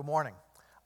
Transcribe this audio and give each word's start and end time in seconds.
Good 0.00 0.06
morning. 0.06 0.32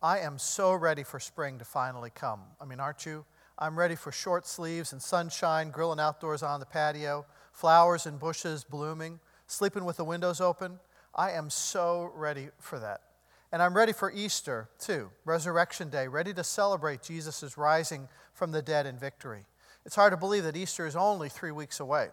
I 0.03 0.19
am 0.19 0.41
so 0.41 0.75
ready 0.75 1.05
for 1.05 1.21
spring 1.21 1.61
to 1.61 1.65
finally 1.65 2.11
come. 2.13 2.41
I 2.61 2.65
mean, 2.65 2.81
aren't 2.81 3.07
you? 3.07 3.25
I'm 3.57 3.79
ready 3.79 3.95
for 3.95 4.11
short 4.11 4.45
sleeves 4.45 4.93
and 4.93 5.01
sunshine, 5.01 5.71
grilling 5.71 6.01
outdoors 6.01 6.43
on 6.43 6.59
the 6.59 6.67
patio, 6.67 7.25
flowers 7.53 8.07
and 8.07 8.19
bushes 8.19 8.65
blooming, 8.65 9.21
sleeping 9.47 9.85
with 9.85 9.99
the 9.99 10.05
windows 10.05 10.41
open. 10.41 10.81
I 11.15 11.31
am 11.31 11.49
so 11.49 12.11
ready 12.17 12.49
for 12.59 12.81
that. 12.81 13.03
And 13.53 13.63
I'm 13.63 13.77
ready 13.77 13.93
for 13.93 14.11
Easter, 14.11 14.69
too, 14.81 15.11
Resurrection 15.25 15.91
Day, 15.91 16.09
ready 16.09 16.35
to 16.35 16.43
celebrate 16.43 17.01
Jesus' 17.01 17.57
rising 17.57 18.09
from 18.33 18.51
the 18.51 18.63
dead 18.63 18.85
in 18.85 18.99
victory. 18.99 19.45
It's 19.87 19.95
hard 19.95 20.13
to 20.13 20.17
believe 20.17 20.43
that 20.43 20.57
Easter 20.57 20.89
is 20.89 20.97
only 20.97 21.29
three 21.29 21.53
weeks 21.53 21.79
away. 21.79 22.09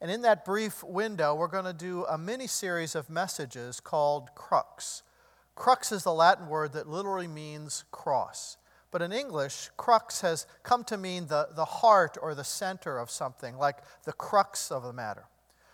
And 0.00 0.08
in 0.08 0.22
that 0.22 0.44
brief 0.44 0.84
window, 0.84 1.34
we're 1.34 1.48
going 1.48 1.64
to 1.64 1.72
do 1.72 2.04
a 2.04 2.16
mini 2.16 2.46
series 2.46 2.94
of 2.94 3.10
messages 3.10 3.80
called 3.80 4.28
Crux. 4.36 5.02
Crux 5.58 5.90
is 5.90 6.04
the 6.04 6.14
Latin 6.14 6.46
word 6.46 6.74
that 6.74 6.88
literally 6.88 7.26
means 7.26 7.82
cross. 7.90 8.58
But 8.92 9.02
in 9.02 9.12
English, 9.12 9.70
crux 9.76 10.20
has 10.20 10.46
come 10.62 10.84
to 10.84 10.96
mean 10.96 11.26
the, 11.26 11.48
the 11.56 11.64
heart 11.64 12.16
or 12.22 12.36
the 12.36 12.44
center 12.44 12.96
of 12.96 13.10
something, 13.10 13.56
like 13.56 13.78
the 14.04 14.12
crux 14.12 14.70
of 14.70 14.84
the 14.84 14.92
matter. 14.92 15.24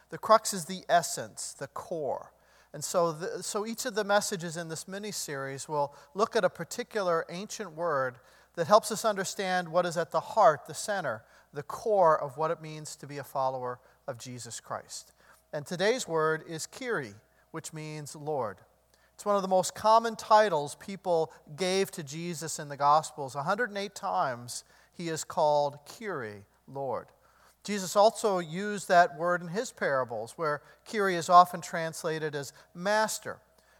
The 0.09 0.17
crux 0.17 0.55
is 0.55 0.65
the 0.65 0.85
essence, 0.89 1.53
the 1.53 1.67
core. 1.67 2.33
And 2.73 2.83
so, 2.83 3.13
the, 3.13 3.43
so 3.43 3.67
each 3.67 3.85
of 3.85 3.95
the 3.95 4.05
messages 4.05 4.57
in 4.57 4.71
this 4.71 4.89
mini 4.89 5.13
series 5.13 5.69
will 5.69 5.95
look 6.15 6.35
at 6.35 6.47
a 6.47 6.51
particular 6.51 7.27
ancient 7.29 7.73
word 7.73 8.17
that 8.55 8.67
helps 8.67 8.91
us 8.91 9.05
understand 9.05 9.69
what 9.69 9.85
is 9.85 9.99
at 9.99 10.13
the 10.13 10.21
heart, 10.21 10.65
the 10.67 10.73
center, 10.73 11.25
the 11.53 11.63
core 11.63 12.19
of 12.19 12.39
what 12.39 12.51
it 12.51 12.63
means 12.63 12.97
to 12.97 13.07
be 13.07 13.19
a 13.19 13.25
follower 13.25 13.79
of 14.09 14.17
Jesus 14.17 14.61
Christ. 14.61 15.13
And 15.53 15.67
today's 15.67 16.09
word 16.09 16.43
is 16.49 16.67
Kyrie, 16.67 17.17
which 17.51 17.75
means 17.75 18.17
Lord. 18.17 18.57
It's 19.25 19.27
one 19.27 19.37
of 19.37 19.41
the 19.41 19.49
most 19.49 19.75
common 19.75 20.17
titles 20.17 20.75
people 20.75 21.33
gave 21.57 21.91
to 21.93 22.03
Jesus 22.03 22.59
in 22.59 22.69
the 22.69 22.77
Gospels. 22.77 23.35
108 23.35 23.95
times 23.95 24.65
he 24.93 25.09
is 25.09 25.25
called 25.25 25.79
Kyrie, 25.87 26.45
Lord. 26.69 27.07
Jesus 27.63 27.97
also 27.97 28.39
used 28.39 28.87
that 28.89 29.17
word 29.17 29.41
in 29.41 29.49
his 29.49 29.73
parables, 29.73 30.35
where 30.37 30.61
Kyrie 30.85 31.15
is 31.15 31.31
often 31.31 31.63
translated 31.63 32.35
as 32.35 32.53
master. 32.75 33.39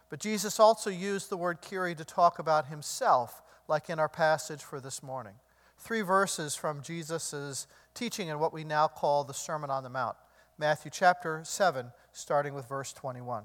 But 0.09 0.19
Jesus 0.19 0.59
also 0.59 0.89
used 0.89 1.29
the 1.29 1.37
word 1.37 1.59
Kyrie 1.61 1.93
to 1.93 2.03
talk 2.03 2.39
about 2.39 2.65
himself, 2.65 3.43
like 3.67 3.87
in 3.87 3.99
our 3.99 4.09
passage 4.09 4.63
for 4.63 4.79
this 4.79 5.03
morning. 5.03 5.35
Three 5.77 6.01
verses 6.01 6.55
from 6.55 6.81
Jesus' 6.81 7.67
teaching 7.93 8.29
in 8.29 8.39
what 8.39 8.51
we 8.51 8.63
now 8.63 8.87
call 8.87 9.23
the 9.23 9.35
Sermon 9.35 9.69
on 9.69 9.83
the 9.83 9.91
Mount. 9.91 10.15
Matthew 10.57 10.89
chapter 10.91 11.41
7, 11.43 11.91
starting 12.13 12.55
with 12.55 12.67
verse 12.67 12.91
21. 12.93 13.43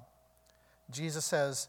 Jesus 0.90 1.26
says, 1.26 1.68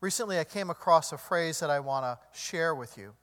Recently, 0.00 0.38
I 0.38 0.44
came 0.44 0.70
across 0.70 1.12
a 1.12 1.18
phrase 1.18 1.58
that 1.58 1.70
I 1.70 1.80
want 1.80 2.04
to 2.04 2.18
share 2.38 2.72
with 2.74 2.96
you. 2.96 3.14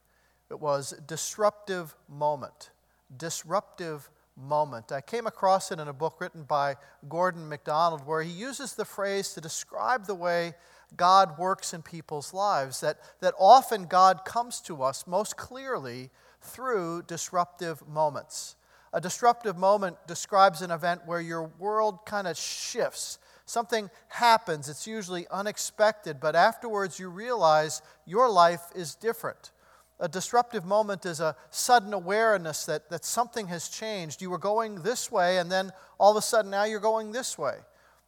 It 0.50 0.60
was 0.60 0.94
disruptive 1.08 1.96
moment. 2.10 2.72
Disruptive 3.16 4.10
moment. 4.36 4.92
I 4.92 5.00
came 5.00 5.26
across 5.26 5.72
it 5.72 5.80
in 5.80 5.88
a 5.88 5.94
book 5.94 6.20
written 6.20 6.44
by 6.44 6.76
Gordon 7.08 7.48
MacDonald 7.48 8.06
where 8.06 8.22
he 8.22 8.32
uses 8.32 8.74
the 8.74 8.84
phrase 8.84 9.34
to 9.34 9.42
describe 9.42 10.06
the 10.06 10.16
way 10.16 10.54
God 10.98 11.38
works 11.38 11.74
in 11.74 11.82
people's 11.82 12.34
lives, 12.34 12.82
that, 12.82 13.00
that 13.22 13.34
often 13.40 13.86
God 13.86 14.26
comes 14.26 14.60
to 14.62 14.84
us 14.84 15.08
most 15.08 15.38
clearly 15.38 16.10
through 16.42 17.04
disruptive 17.08 17.88
moments. 17.88 18.58
A 18.92 19.00
disruptive 19.00 19.58
moment 19.58 19.96
describes 20.08 20.62
an 20.62 20.72
event 20.72 21.02
where 21.06 21.22
your 21.22 21.44
world 21.58 22.00
kind 22.06 22.28
of 22.28 22.38
shifts 22.38 23.18
Something 23.46 23.92
happens, 24.08 24.70
it's 24.70 24.88
usually 24.88 25.28
unexpected, 25.30 26.20
but 26.20 26.36
afterwards 26.36 27.00
you 27.00 27.10
realize 27.10 27.82
your 28.06 28.30
life 28.30 28.64
is 28.76 28.96
different. 28.96 29.52
A 30.00 30.10
disruptive 30.10 30.66
moment 30.66 31.06
is 31.06 31.20
a 31.20 31.36
sudden 31.52 31.94
awareness 31.94 32.66
that, 32.66 32.90
that 32.90 33.06
something 33.06 33.48
has 33.48 33.70
changed. 33.70 34.22
You 34.22 34.30
were 34.30 34.38
going 34.38 34.82
this 34.82 35.12
way, 35.12 35.38
and 35.38 35.50
then 35.52 35.72
all 36.00 36.12
of 36.12 36.18
a 36.18 36.22
sudden 36.22 36.52
now 36.52 36.66
you're 36.66 36.80
going 36.80 37.12
this 37.12 37.38
way. 37.38 37.58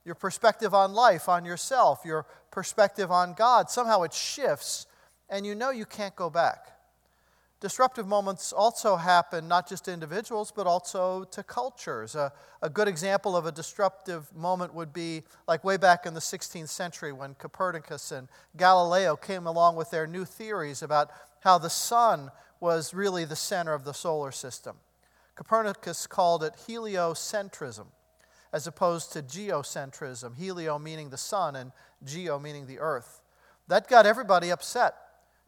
Your 0.03 0.15
perspective 0.15 0.73
on 0.73 0.93
life, 0.93 1.29
on 1.29 1.45
yourself, 1.45 2.01
your 2.03 2.25
perspective 2.51 3.11
on 3.11 3.33
God, 3.33 3.69
somehow 3.69 4.01
it 4.01 4.13
shifts, 4.13 4.87
and 5.29 5.45
you 5.45 5.53
know 5.53 5.69
you 5.69 5.85
can't 5.85 6.15
go 6.15 6.29
back. 6.29 6.76
Disruptive 7.59 8.07
moments 8.07 8.53
also 8.53 8.97
happen 8.97 9.47
not 9.47 9.67
just 9.67 9.85
to 9.85 9.91
individuals, 9.91 10.51
but 10.55 10.67
also 10.67 11.23
to 11.25 11.41
cultures. 11.41 12.13
A, 12.13 12.31
a, 12.61 12.69
good 12.69 12.87
example 12.87 13.35
of 13.35 13.47
a 13.47 13.51
disruptive 13.51 14.33
moment 14.35 14.75
would 14.75 14.93
be 14.93 15.23
like 15.47 15.63
way 15.63 15.75
back 15.75 16.05
in 16.05 16.13
the 16.13 16.19
16th 16.19 16.69
century 16.69 17.11
when 17.11 17.33
Copernicus 17.33 18.11
and 18.11 18.27
Galileo 18.57 19.15
came 19.15 19.47
along 19.47 19.75
with 19.75 19.89
their 19.89 20.05
new 20.05 20.23
theories 20.23 20.83
about 20.83 21.09
how 21.39 21.57
the 21.57 21.69
sun 21.69 22.29
was 22.59 22.93
really 22.93 23.25
the 23.25 23.35
center 23.35 23.73
of 23.73 23.85
the 23.85 23.93
solar 23.93 24.31
system. 24.31 24.77
Copernicus 25.33 26.05
called 26.05 26.43
it 26.43 26.53
heliocentrism 26.67 27.87
as 28.53 28.67
opposed 28.67 29.11
to 29.13 29.23
geocentrism, 29.23 30.37
helio 30.37 30.77
meaning 30.77 31.09
the 31.09 31.17
sun 31.17 31.55
and 31.55 31.71
geo 32.03 32.37
meaning 32.39 32.67
the 32.67 32.79
earth. 32.79 33.21
That 33.67 33.87
got 33.87 34.05
everybody 34.05 34.51
upset 34.51 34.95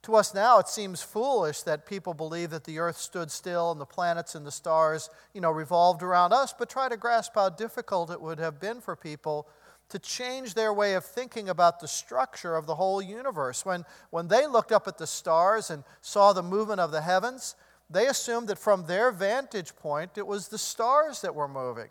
to 0.03 0.15
us 0.15 0.33
now, 0.33 0.59
it 0.59 0.69
seems 0.69 1.01
foolish 1.01 1.63
that 1.63 1.85
people 1.85 2.13
believe 2.13 2.51
that 2.51 2.63
the 2.63 2.79
earth 2.79 2.97
stood 2.97 3.29
still 3.29 3.71
and 3.71 3.81
the 3.81 3.85
planets 3.85 4.33
and 4.33 4.45
the 4.45 4.51
stars, 4.51 5.09
you 5.33 5.41
know, 5.41 5.51
revolved 5.51 6.01
around 6.01 6.31
us, 6.31 6.53
but 6.57 6.69
try 6.69 6.87
to 6.87 6.95
grasp 6.95 7.33
how 7.35 7.49
difficult 7.49 8.09
it 8.09 8.21
would 8.21 8.39
have 8.39 8.59
been 8.59 8.79
for 8.79 8.95
people 8.95 9.47
to 9.89 9.99
change 9.99 10.53
their 10.53 10.71
way 10.71 10.93
of 10.93 11.03
thinking 11.03 11.49
about 11.49 11.79
the 11.79 11.87
structure 11.87 12.55
of 12.55 12.65
the 12.65 12.75
whole 12.75 13.01
universe. 13.01 13.65
When, 13.65 13.83
when 14.11 14.27
they 14.27 14.47
looked 14.47 14.71
up 14.71 14.87
at 14.87 14.97
the 14.97 15.07
stars 15.07 15.69
and 15.69 15.83
saw 16.01 16.31
the 16.31 16.43
movement 16.43 16.79
of 16.79 16.91
the 16.91 17.01
heavens, 17.01 17.55
they 17.89 18.05
assumed 18.05 18.47
that 18.47 18.59
from 18.59 18.85
their 18.85 19.11
vantage 19.11 19.75
point, 19.75 20.11
it 20.17 20.27
was 20.27 20.47
the 20.47 20.59
stars 20.59 21.21
that 21.21 21.35
were 21.35 21.47
moving, 21.47 21.89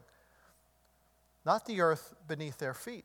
not 1.44 1.66
the 1.66 1.80
earth 1.80 2.14
beneath 2.26 2.58
their 2.58 2.74
feet. 2.74 3.04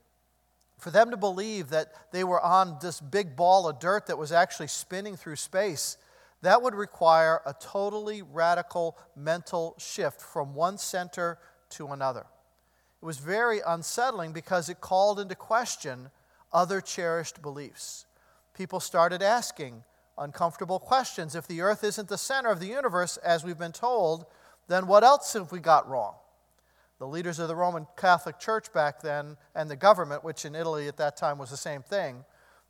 For 0.83 0.91
them 0.91 1.11
to 1.11 1.17
believe 1.17 1.69
that 1.69 1.93
they 2.11 2.25
were 2.25 2.41
on 2.41 2.75
this 2.81 2.99
big 2.99 3.37
ball 3.37 3.69
of 3.69 3.79
dirt 3.79 4.07
that 4.07 4.17
was 4.17 4.33
actually 4.33 4.67
spinning 4.67 5.15
through 5.15 5.37
space, 5.37 5.95
that 6.41 6.61
would 6.61 6.75
require 6.75 7.39
a 7.45 7.55
totally 7.57 8.21
radical 8.21 8.97
mental 9.15 9.75
shift 9.77 10.19
from 10.19 10.53
one 10.53 10.77
center 10.77 11.39
to 11.69 11.87
another. 11.87 12.25
It 13.01 13.05
was 13.05 13.17
very 13.17 13.61
unsettling 13.65 14.33
because 14.33 14.67
it 14.67 14.81
called 14.81 15.21
into 15.21 15.35
question 15.35 16.11
other 16.51 16.81
cherished 16.81 17.41
beliefs. 17.41 18.05
People 18.53 18.81
started 18.81 19.21
asking 19.21 19.85
uncomfortable 20.17 20.79
questions. 20.79 21.33
If 21.33 21.47
the 21.47 21.61
earth 21.61 21.85
isn't 21.85 22.09
the 22.09 22.17
center 22.17 22.49
of 22.49 22.59
the 22.59 22.67
universe, 22.67 23.15
as 23.15 23.45
we've 23.45 23.57
been 23.57 23.71
told, 23.71 24.25
then 24.67 24.87
what 24.87 25.05
else 25.05 25.31
have 25.31 25.53
we 25.53 25.59
got 25.59 25.87
wrong? 25.87 26.15
The 27.03 27.09
leaders 27.09 27.37
of 27.37 27.49
the 27.49 27.55
Roman 27.57 27.85
Catholic 27.97 28.39
Church 28.39 28.71
back 28.71 29.01
then 29.01 29.35
and 29.55 29.69
the 29.69 29.75
government, 29.75 30.23
which 30.23 30.45
in 30.45 30.55
Italy 30.55 30.87
at 30.87 30.95
that 30.95 31.17
time 31.17 31.37
was 31.37 31.49
the 31.49 31.57
same 31.57 31.81
thing, 31.81 32.23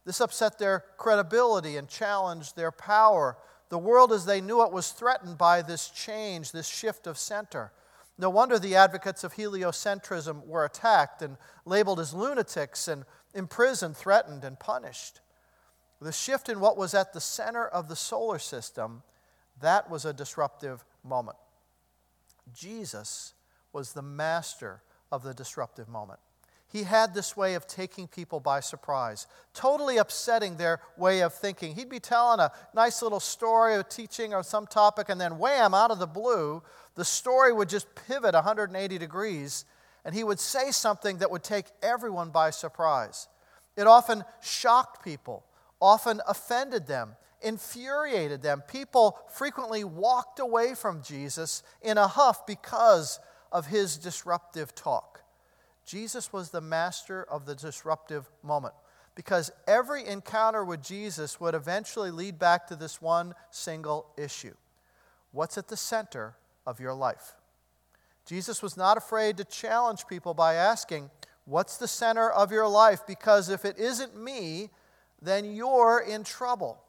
this 0.06 0.20
upset 0.20 0.58
their 0.58 0.86
credibility 0.98 1.78
and 1.78 1.88
challenged 1.88 2.56
their 2.56 2.72
power. 2.72 3.38
The 3.70 3.78
world 3.78 4.12
as 4.12 4.26
they 4.26 4.41
knew 4.41 4.64
it 4.64 4.72
was 4.72 4.90
threatened 4.90 5.38
by 5.38 5.62
this 5.62 5.88
change, 5.88 6.52
this 6.52 6.68
shift 6.68 7.06
of 7.06 7.20
center. 7.20 7.74
No 8.18 8.32
wonder 8.32 8.58
the 8.58 8.76
advocates 8.76 9.24
of 9.24 9.35
heliocentrism 9.35 10.47
were 10.47 10.66
attacked 10.66 11.22
and 11.22 11.38
labeled 11.64 12.00
as 12.00 12.16
lunatics 12.16 12.88
and 12.88 13.06
imprisoned, 13.36 13.96
threatened, 13.96 14.44
and 14.44 14.59
punished. 14.59 15.22
The 16.02 16.12
shift 16.12 16.50
in 16.50 16.59
what 16.59 16.76
was 16.76 16.96
at 16.96 17.14
the 17.14 17.22
center 17.22 17.68
of 17.68 17.88
the 17.88 17.96
solar 17.96 18.40
system, 18.40 19.03
that 19.62 19.91
was 19.91 20.06
a 20.06 20.12
disruptive 20.12 20.84
moment. 21.03 21.38
Jesus 22.52 23.36
was 23.73 23.93
the 23.93 24.02
master 24.02 24.81
of 25.11 25.23
the 25.23 25.34
disruptive 25.34 25.90
moment. 25.90 26.20
He 26.73 26.84
had 26.84 27.14
this 27.14 27.37
way 27.37 27.53
of 27.53 27.67
taking 27.67 28.08
people 28.08 28.40
by 28.40 28.59
surprise, 28.59 29.28
totally 29.53 29.97
upsetting 29.97 30.58
their 30.58 30.79
way 30.97 31.22
of 31.22 31.31
thinking. 31.31 31.75
He'd 31.75 31.87
be 31.87 31.99
telling 31.99 32.40
a 32.40 32.52
nice 32.73 33.03
little 33.03 33.20
story 33.20 33.75
or 33.75 33.84
teaching 33.84 34.34
or 34.34 34.41
some 34.41 34.66
topic, 34.66 35.09
and 35.09 35.22
then 35.22 35.37
wham, 35.37 35.75
out 35.75 35.91
of 35.91 35.99
the 35.99 36.08
blue, 36.08 36.64
the 36.96 37.05
story 37.05 37.53
would 37.53 37.70
just 37.70 37.85
pivot 38.08 38.34
180 38.34 38.97
degrees, 38.97 39.66
and 40.03 40.16
he 40.16 40.23
would 40.23 40.40
say 40.40 40.72
something 40.72 41.19
that 41.19 41.29
would 41.29 41.43
take 41.43 41.66
everyone 41.84 42.31
by 42.31 42.49
surprise. 42.49 43.28
It 43.78 43.85
often 43.85 44.23
shocked 44.41 45.03
people, 45.03 45.46
often 45.79 46.22
offended 46.28 46.87
them, 46.87 47.16
infuriated 47.43 48.41
them. 48.41 48.64
People 48.67 49.19
frequently 49.29 49.84
walked 49.84 50.40
away 50.40 50.73
from 50.73 51.03
Jesus 51.03 51.61
in 51.84 51.99
a 51.99 52.08
huff 52.08 52.47
because 52.47 53.19
of 53.53 53.67
his 53.67 53.96
disruptive 53.97 54.76
talk. 54.76 55.22
Jesus 55.85 56.34
was 56.34 56.50
the 56.50 56.61
master 56.61 57.23
of 57.23 57.46
the 57.46 57.55
disruptive 57.55 58.29
moment 58.41 58.73
because 59.16 59.52
every 59.67 60.05
encounter 60.05 60.66
with 60.66 60.82
Jesus 60.82 61.40
would 61.40 61.53
eventually 61.53 62.09
lead 62.11 62.40
back 62.40 62.67
to 62.67 62.76
this 62.76 63.02
one 63.02 63.34
single 63.52 64.08
issue 64.17 64.55
What's 65.32 65.58
at 65.58 65.67
the 65.67 65.78
center 65.78 66.35
of 66.66 66.79
your 66.79 66.94
life? 66.94 67.35
Jesus 68.26 68.61
was 68.61 68.78
not 68.78 68.97
afraid 68.97 69.38
to 69.38 69.44
challenge 69.44 70.08
people 70.08 70.34
by 70.34 70.53
asking, 70.53 71.09
What's 71.46 71.78
the 71.78 71.88
center 71.88 72.29
of 72.29 72.52
your 72.52 72.67
life? 72.67 73.05
Because 73.05 73.50
if 73.50 73.66
it 73.66 73.78
isn't 73.78 74.16
me, 74.16 74.70
then 75.22 75.53
you're 75.53 76.00
in 76.00 76.23
trouble. 76.23 76.84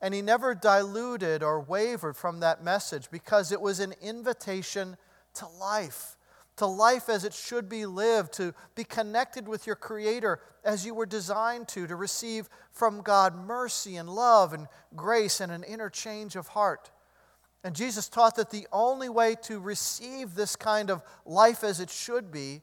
And 0.00 0.12
he 0.12 0.22
never 0.22 0.54
diluted 0.54 1.42
or 1.42 1.60
wavered 1.60 2.16
from 2.16 2.40
that 2.40 2.64
message 2.64 3.10
because 3.10 3.52
it 3.52 3.60
was 3.60 3.78
an 3.78 3.94
invitation 4.02 4.96
to 5.36 5.46
life, 5.46 6.16
to 6.56 6.66
life 6.66 7.08
as 7.08 7.24
it 7.24 7.34
should 7.34 7.68
be 7.68 7.86
lived, 7.86 8.32
to 8.34 8.54
be 8.74 8.84
connected 8.84 9.46
with 9.48 9.66
your 9.66 9.76
Creator 9.76 10.40
as 10.64 10.84
you 10.84 10.94
were 10.94 11.06
designed 11.06 11.68
to, 11.68 11.86
to 11.86 11.96
receive 11.96 12.48
from 12.72 13.02
God 13.02 13.36
mercy 13.36 13.96
and 13.96 14.08
love 14.08 14.52
and 14.52 14.66
grace 14.94 15.40
and 15.40 15.52
an 15.52 15.64
interchange 15.64 16.36
of 16.36 16.48
heart. 16.48 16.90
And 17.62 17.74
Jesus 17.74 18.08
taught 18.08 18.36
that 18.36 18.50
the 18.50 18.66
only 18.72 19.08
way 19.08 19.34
to 19.42 19.58
receive 19.58 20.34
this 20.34 20.56
kind 20.56 20.90
of 20.90 21.02
life 21.24 21.64
as 21.64 21.80
it 21.80 21.90
should 21.90 22.30
be 22.30 22.62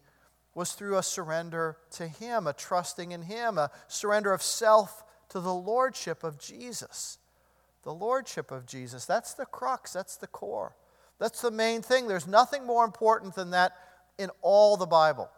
was 0.55 0.73
through 0.73 0.97
a 0.97 1.03
surrender 1.03 1.77
to 1.91 2.07
Him, 2.07 2.47
a 2.47 2.53
trusting 2.53 3.11
in 3.11 3.23
Him, 3.23 3.57
a 3.57 3.71
surrender 3.87 4.31
of 4.31 4.41
self 4.41 5.03
to 5.29 5.39
the 5.39 5.53
Lordship 5.53 6.23
of 6.23 6.39
Jesus. 6.39 7.17
The 7.83 7.93
Lordship 7.93 8.51
of 8.51 8.65
Jesus. 8.65 9.05
That's 9.05 9.33
the 9.33 9.45
crux, 9.45 9.93
that's 9.93 10.15
the 10.15 10.27
core. 10.27 10.75
That's 11.23 11.41
the 11.41 11.51
main 11.51 11.81
thing. 11.81 12.09
There's 12.09 12.27
nothing 12.27 12.65
more 12.65 12.83
important 12.83 13.33
than 13.33 13.51
that 13.51 13.77
in 14.17 14.29
all 14.41 14.75
the 14.75 14.85
Bible. 14.85 15.29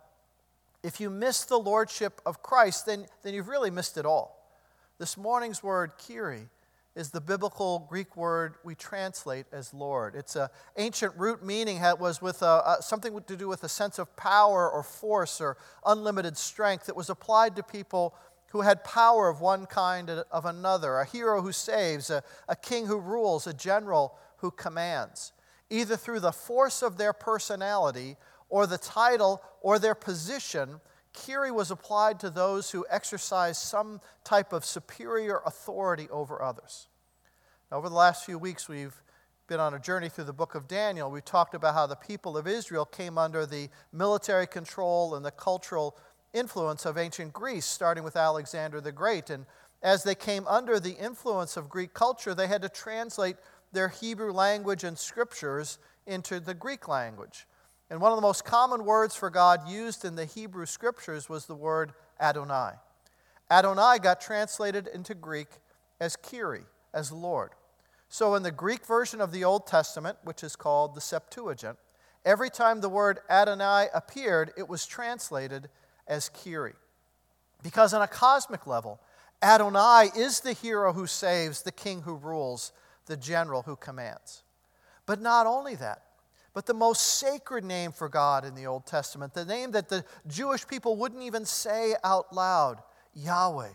If 0.81 0.99
you 0.99 1.11
miss 1.11 1.43
the 1.45 1.59
Lordship 1.59 2.21
of 2.25 2.41
Christ, 2.41 2.87
then, 2.87 3.05
then 3.21 3.35
you've 3.35 3.49
really 3.49 3.69
missed 3.69 3.95
it 3.95 4.03
all. 4.03 4.49
This 4.97 5.15
morning's 5.15 5.61
word, 5.61 5.91
Kyrie, 5.99 6.49
is 6.95 7.11
the 7.11 7.21
biblical 7.21 7.85
Greek 7.87 8.17
word 8.17 8.55
we 8.63 8.73
translate 8.73 9.45
as 9.51 9.75
Lord. 9.75 10.15
It's 10.15 10.35
an 10.35 10.47
ancient 10.75 11.13
root 11.17 11.45
meaning 11.45 11.79
that 11.81 11.99
was 11.99 12.19
with 12.19 12.41
a, 12.41 12.63
a, 12.65 12.81
something 12.81 13.21
to 13.21 13.37
do 13.37 13.47
with 13.47 13.63
a 13.63 13.69
sense 13.69 13.99
of 13.99 14.15
power 14.15 14.67
or 14.67 14.81
force 14.81 15.39
or 15.39 15.55
unlimited 15.85 16.35
strength 16.35 16.87
that 16.87 16.95
was 16.95 17.11
applied 17.11 17.55
to 17.57 17.61
people 17.61 18.15
who 18.47 18.61
had 18.61 18.83
power 18.83 19.29
of 19.29 19.39
one 19.39 19.67
kind 19.67 20.09
of 20.09 20.45
another 20.45 20.97
a 20.97 21.05
hero 21.05 21.43
who 21.43 21.51
saves, 21.51 22.09
a, 22.09 22.23
a 22.49 22.55
king 22.55 22.87
who 22.87 22.97
rules, 22.97 23.45
a 23.45 23.53
general 23.53 24.17
who 24.37 24.49
commands, 24.49 25.31
either 25.69 25.95
through 25.97 26.19
the 26.19 26.31
force 26.31 26.81
of 26.81 26.97
their 26.97 27.13
personality 27.13 28.17
or 28.50 28.67
the 28.67 28.77
title 28.77 29.41
or 29.62 29.79
their 29.79 29.95
position 29.95 30.79
Kyrie 31.15 31.51
was 31.51 31.71
applied 31.71 32.19
to 32.19 32.29
those 32.29 32.71
who 32.71 32.85
exercised 32.89 33.62
some 33.62 34.01
type 34.23 34.53
of 34.53 34.65
superior 34.65 35.41
authority 35.45 36.07
over 36.09 36.41
others. 36.41 36.88
Now, 37.71 37.77
over 37.77 37.89
the 37.89 37.95
last 37.95 38.25
few 38.25 38.38
weeks, 38.38 38.67
we've 38.67 39.01
been 39.47 39.59
on 39.59 39.73
a 39.73 39.79
journey 39.79 40.09
through 40.09 40.25
the 40.25 40.33
book 40.33 40.56
of 40.56 40.67
Daniel. 40.67 41.09
We've 41.09 41.25
talked 41.25 41.56
about 41.56 41.73
how 41.73 41.88
the 41.88 41.95
people 41.95 42.38
of 42.38 42.47
Israel 42.47 42.85
came 42.85 43.18
under 43.18 43.45
the 43.45 43.69
military 43.94 44.47
control 44.47 45.15
and 45.15 45.25
the 45.25 45.31
cultural 45.31 45.97
influence 46.33 46.85
of 46.85 46.97
ancient 46.97 47.31
Greece, 47.31 47.65
starting 47.65 48.03
with 48.03 48.15
Alexander 48.15 48.81
the 48.81 48.91
Great. 48.91 49.29
And 49.29 49.45
as 49.81 50.03
they 50.03 50.15
came 50.15 50.45
under 50.47 50.79
the 50.79 50.97
influence 50.97 51.57
of 51.57 51.69
Greek 51.69 51.94
culture, 51.94 52.33
they 52.33 52.47
had 52.47 52.61
to 52.63 52.69
translate 52.69 53.38
their 53.75 53.89
Hebrew 53.89 54.31
language 54.31 54.83
and 54.83 54.98
scriptures 54.98 55.77
into 56.07 56.39
the 56.39 56.54
Greek 56.54 56.88
language. 56.88 57.45
And 57.89 58.01
one 58.01 58.12
of 58.12 58.18
the 58.18 58.22
most 58.22 58.44
common 58.44 58.86
words 58.86 59.16
for 59.16 59.30
God 59.30 59.69
used 59.69 60.04
in 60.04 60.16
the 60.16 60.25
Hebrew 60.25 60.66
scriptures 60.66 61.30
was 61.30 61.45
the 61.45 61.56
word 61.56 61.94
Adonai. 62.19 62.72
Adonai 63.51 64.00
got 64.01 64.19
translated 64.19 64.88
into 64.88 65.13
Greek 65.13 65.50
as 66.00 66.16
Kyrie, 66.16 66.66
as 66.94 67.12
Lord. 67.12 67.51
So 68.10 68.33
in 68.36 68.44
the 68.44 68.51
Greek 68.51 68.86
version 68.86 69.22
of 69.22 69.31
the 69.31 69.44
Old 69.44 69.68
Testament, 69.68 70.18
which 70.24 70.44
is 70.44 70.56
called 70.56 70.95
the 70.95 71.01
Septuagint, 71.01 71.78
every 72.24 72.50
time 72.50 72.81
the 72.81 72.89
word 72.89 73.19
Adonai 73.30 73.88
appeared, 73.94 74.51
it 74.57 74.68
was 74.68 74.88
translated 74.88 75.69
as 76.07 76.30
Kyrie. 76.30 76.74
Because 77.62 77.94
on 77.94 78.01
a 78.01 78.07
cosmic 78.07 78.66
level, 78.66 79.00
Adonai 79.44 80.10
is 80.16 80.39
the 80.39 80.54
hero 80.54 80.94
who 80.94 81.06
saves, 81.06 81.62
the 81.62 81.71
king 81.71 82.01
who 82.01 82.16
rules, 82.16 82.71
the 83.06 83.18
general 83.18 83.62
who 83.63 83.75
commands. 83.75 84.44
But 85.06 85.22
not 85.22 85.46
only 85.46 85.75
that, 85.75 86.02
but 86.54 86.66
the 86.66 86.74
most 86.74 87.19
sacred 87.19 87.63
name 87.63 87.92
for 87.92 88.07
God 88.07 88.46
in 88.46 88.56
the 88.56 88.66
Old 88.66 88.86
Testament, 88.86 89.34
the 89.34 89.46
name 89.46 89.72
that 89.72 89.90
the 89.90 90.06
Jewish 90.28 90.66
people 90.66 90.96
wouldn't 90.96 91.22
even 91.22 91.46
say 91.46 91.96
out 92.04 92.34
loud, 92.34 92.81
Yahweh. 93.13 93.74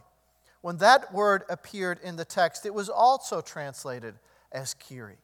When 0.63 0.79
that 0.79 1.13
word 1.13 1.45
appeared 1.49 2.01
in 2.03 2.17
the 2.17 2.25
text, 2.25 2.67
it 2.67 2.75
was 2.75 2.89
also 2.89 3.41
translated 3.41 4.15
as 4.53 4.75
Kyrie. 4.75 5.19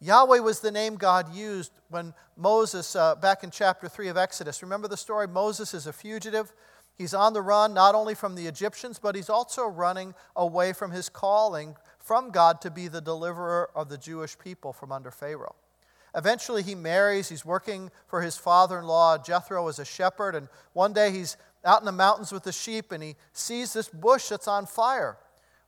Yahweh 0.00 0.38
was 0.40 0.60
the 0.60 0.72
name 0.72 0.96
God 0.96 1.32
used 1.32 1.70
when 1.88 2.12
Moses, 2.36 2.96
uh, 2.96 3.14
back 3.14 3.44
in 3.44 3.50
chapter 3.50 3.88
3 3.88 4.08
of 4.08 4.16
Exodus, 4.16 4.62
remember 4.62 4.88
the 4.88 4.96
story? 4.96 5.28
Moses 5.28 5.74
is 5.74 5.86
a 5.86 5.92
fugitive. 5.92 6.52
He's 6.96 7.14
on 7.14 7.32
the 7.32 7.42
run 7.42 7.72
not 7.72 7.94
only 7.94 8.14
from 8.14 8.34
the 8.34 8.46
Egyptians, 8.46 8.98
but 8.98 9.14
he's 9.14 9.30
also 9.30 9.66
running 9.66 10.14
away 10.34 10.72
from 10.72 10.90
his 10.90 11.08
calling 11.08 11.76
from 12.02 12.30
God 12.30 12.60
to 12.62 12.70
be 12.70 12.88
the 12.88 13.00
deliverer 13.00 13.70
of 13.74 13.88
the 13.88 13.98
Jewish 13.98 14.38
people 14.38 14.72
from 14.72 14.92
under 14.92 15.10
Pharaoh. 15.10 15.54
Eventually, 16.14 16.62
he 16.62 16.74
marries. 16.74 17.28
He's 17.28 17.44
working 17.44 17.90
for 18.06 18.20
his 18.20 18.36
father 18.36 18.78
in 18.78 18.84
law, 18.84 19.16
Jethro, 19.16 19.68
as 19.68 19.78
a 19.78 19.84
shepherd. 19.84 20.34
And 20.34 20.48
one 20.74 20.92
day, 20.92 21.10
he's 21.10 21.36
out 21.64 21.80
in 21.80 21.86
the 21.86 21.92
mountains 21.92 22.32
with 22.32 22.42
the 22.42 22.52
sheep 22.52 22.92
and 22.92 23.02
he 23.02 23.14
sees 23.32 23.72
this 23.72 23.88
bush 23.88 24.28
that's 24.28 24.48
on 24.48 24.66
fire, 24.66 25.16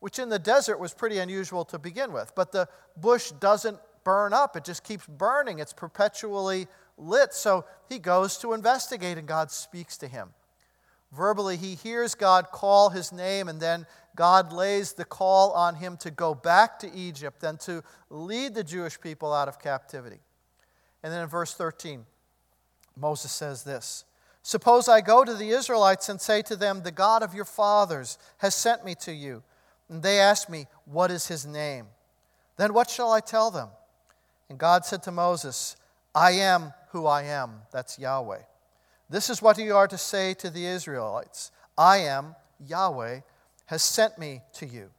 which 0.01 0.19
in 0.19 0.29
the 0.29 0.39
desert 0.39 0.79
was 0.79 0.93
pretty 0.93 1.19
unusual 1.19 1.65
to 1.67 1.79
begin 1.79 2.13
with. 2.13 2.33
But 2.35 2.53
the 2.53 2.69
bush 2.97 3.31
doesn't 3.31 3.79
burn 4.03 4.33
up, 4.35 4.55
it 4.55 4.65
just 4.65 4.85
keeps 4.85 5.07
burning. 5.07 5.61
It's 5.61 5.73
perpetually 5.73 6.67
lit. 6.99 7.33
So 7.33 7.65
he 7.89 7.99
goes 7.99 8.37
to 8.39 8.53
investigate, 8.53 9.17
and 9.17 9.27
God 9.27 9.51
speaks 9.51 9.97
to 9.99 10.09
him. 10.09 10.31
Verbally, 11.11 11.57
he 11.57 11.75
hears 11.75 12.15
God 12.15 12.51
call 12.51 12.91
his 12.91 13.13
name, 13.13 13.49
and 13.49 13.61
then 13.61 13.87
God 14.17 14.53
lays 14.53 14.93
the 14.93 15.05
call 15.05 15.53
on 15.53 15.77
him 15.77 15.97
to 15.99 16.11
go 16.11 16.35
back 16.35 16.79
to 16.81 16.93
Egypt 16.95 17.43
and 17.43 17.59
to 17.61 17.83
lead 18.11 18.55
the 18.55 18.65
Jewish 18.65 19.01
people 19.01 19.33
out 19.33 19.49
of 19.49 19.59
captivity. 19.59 20.21
And 21.03 21.13
then 21.13 21.23
in 21.23 21.29
verse 21.29 21.55
13, 21.55 22.07
Moses 22.97 23.33
says 23.33 23.65
this 23.65 24.05
Suppose 24.43 24.89
I 24.89 25.01
go 25.01 25.25
to 25.25 25.35
the 25.35 25.51
Israelites 25.51 26.09
and 26.09 26.21
say 26.21 26.43
to 26.43 26.57
them, 26.57 26.83
The 26.83 26.93
God 26.93 27.23
of 27.23 27.35
your 27.35 27.45
fathers 27.45 28.19
has 28.39 28.55
sent 28.55 28.85
me 28.85 28.95
to 28.97 29.13
you. 29.13 29.43
And 29.89 30.03
they 30.03 30.21
ask 30.21 30.49
me, 30.49 30.67
What 30.85 31.11
is 31.11 31.27
his 31.27 31.47
name? 31.47 31.87
Then 32.57 32.73
what 32.73 32.89
shall 32.89 33.11
I 33.11 33.21
tell 33.21 33.51
them? 33.51 33.69
And 34.49 34.59
God 34.59 34.85
said 34.85 35.03
to 35.05 35.11
Moses, 35.11 35.77
I 36.15 36.33
am 36.33 36.73
who 36.91 37.07
I 37.07 37.23
am. 37.25 37.63
That's 37.73 37.99
Yahweh. 37.99 38.43
This 39.11 39.29
is 39.29 39.43
what 39.43 39.59
you 39.59 39.75
are 39.75 39.89
to 39.89 39.99
say 39.99 40.35
to 40.35 40.51
the 40.51 40.67
Israelites 40.67 41.51
I 41.77 41.99
am, 41.99 42.37
Yahweh, 42.65 43.21
has 43.67 43.83
sent 43.83 44.19
me 44.19 44.43
to 44.55 44.67
you. 44.67 44.91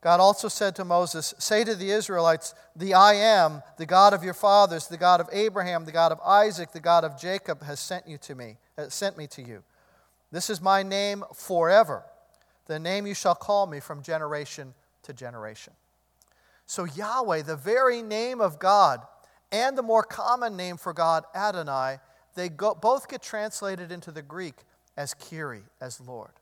God 0.00 0.20
also 0.20 0.48
said 0.48 0.76
to 0.76 0.84
Moses, 0.84 1.34
Say 1.38 1.64
to 1.64 1.74
the 1.74 1.90
Israelites, 1.90 2.54
The 2.76 2.94
I 2.94 3.14
am, 3.14 3.62
the 3.76 3.86
God 3.86 4.14
of 4.14 4.22
your 4.22 4.34
fathers, 4.34 4.86
the 4.86 4.96
God 4.96 5.20
of 5.20 5.28
Abraham, 5.32 5.84
the 5.84 5.92
God 5.92 6.12
of 6.12 6.20
Isaac, 6.20 6.72
the 6.72 6.80
God 6.80 7.04
of 7.04 7.18
Jacob, 7.18 7.62
has 7.64 7.80
sent 7.80 8.06
you 8.06 8.18
to 8.18 8.34
me, 8.34 8.58
has 8.76 8.94
sent 8.94 9.18
me 9.18 9.26
to 9.28 9.42
you. 9.42 9.64
This 10.30 10.50
is 10.50 10.60
my 10.60 10.82
name 10.82 11.24
forever, 11.34 12.04
the 12.66 12.78
name 12.78 13.06
you 13.06 13.14
shall 13.14 13.34
call 13.34 13.66
me 13.66 13.80
from 13.80 14.02
generation 14.02 14.74
to 15.02 15.12
generation. 15.12 15.72
So, 16.66 16.84
Yahweh, 16.84 17.42
the 17.42 17.56
very 17.56 18.02
name 18.02 18.40
of 18.40 18.58
God, 18.58 19.00
and 19.50 19.78
the 19.78 19.82
more 19.82 20.02
common 20.02 20.56
name 20.56 20.76
for 20.76 20.92
God, 20.92 21.24
Adonai, 21.34 21.98
they 22.34 22.48
go, 22.48 22.74
both 22.74 23.08
get 23.08 23.22
translated 23.22 23.90
into 23.90 24.10
the 24.10 24.22
Greek 24.22 24.56
as 24.96 25.14
Kyrie, 25.14 25.64
as 25.80 26.00
Lord. 26.00 26.32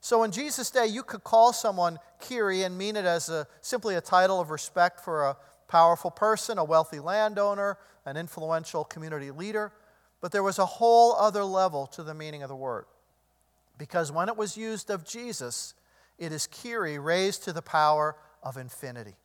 So 0.00 0.22
in 0.22 0.32
Jesus' 0.32 0.70
day, 0.70 0.86
you 0.86 1.02
could 1.02 1.22
call 1.24 1.52
someone 1.52 1.98
Kyrie 2.20 2.62
and 2.62 2.76
mean 2.76 2.96
it 2.96 3.04
as 3.04 3.28
a, 3.28 3.46
simply 3.60 3.94
a 3.94 4.00
title 4.00 4.40
of 4.40 4.50
respect 4.50 5.00
for 5.00 5.24
a 5.24 5.36
powerful 5.68 6.10
person, 6.10 6.58
a 6.58 6.64
wealthy 6.64 6.98
landowner, 6.98 7.78
an 8.06 8.16
influential 8.16 8.82
community 8.84 9.30
leader. 9.30 9.72
But 10.20 10.32
there 10.32 10.42
was 10.42 10.58
a 10.58 10.66
whole 10.66 11.14
other 11.14 11.44
level 11.44 11.86
to 11.88 12.02
the 12.02 12.14
meaning 12.14 12.42
of 12.42 12.48
the 12.48 12.56
word. 12.56 12.86
Because 13.78 14.10
when 14.10 14.28
it 14.28 14.36
was 14.36 14.56
used 14.56 14.90
of 14.90 15.06
Jesus, 15.06 15.74
it 16.18 16.32
is 16.32 16.46
Kyrie 16.46 16.98
raised 16.98 17.44
to 17.44 17.52
the 17.52 17.62
power 17.62 18.16
of 18.42 18.56
infinity. 18.56 19.16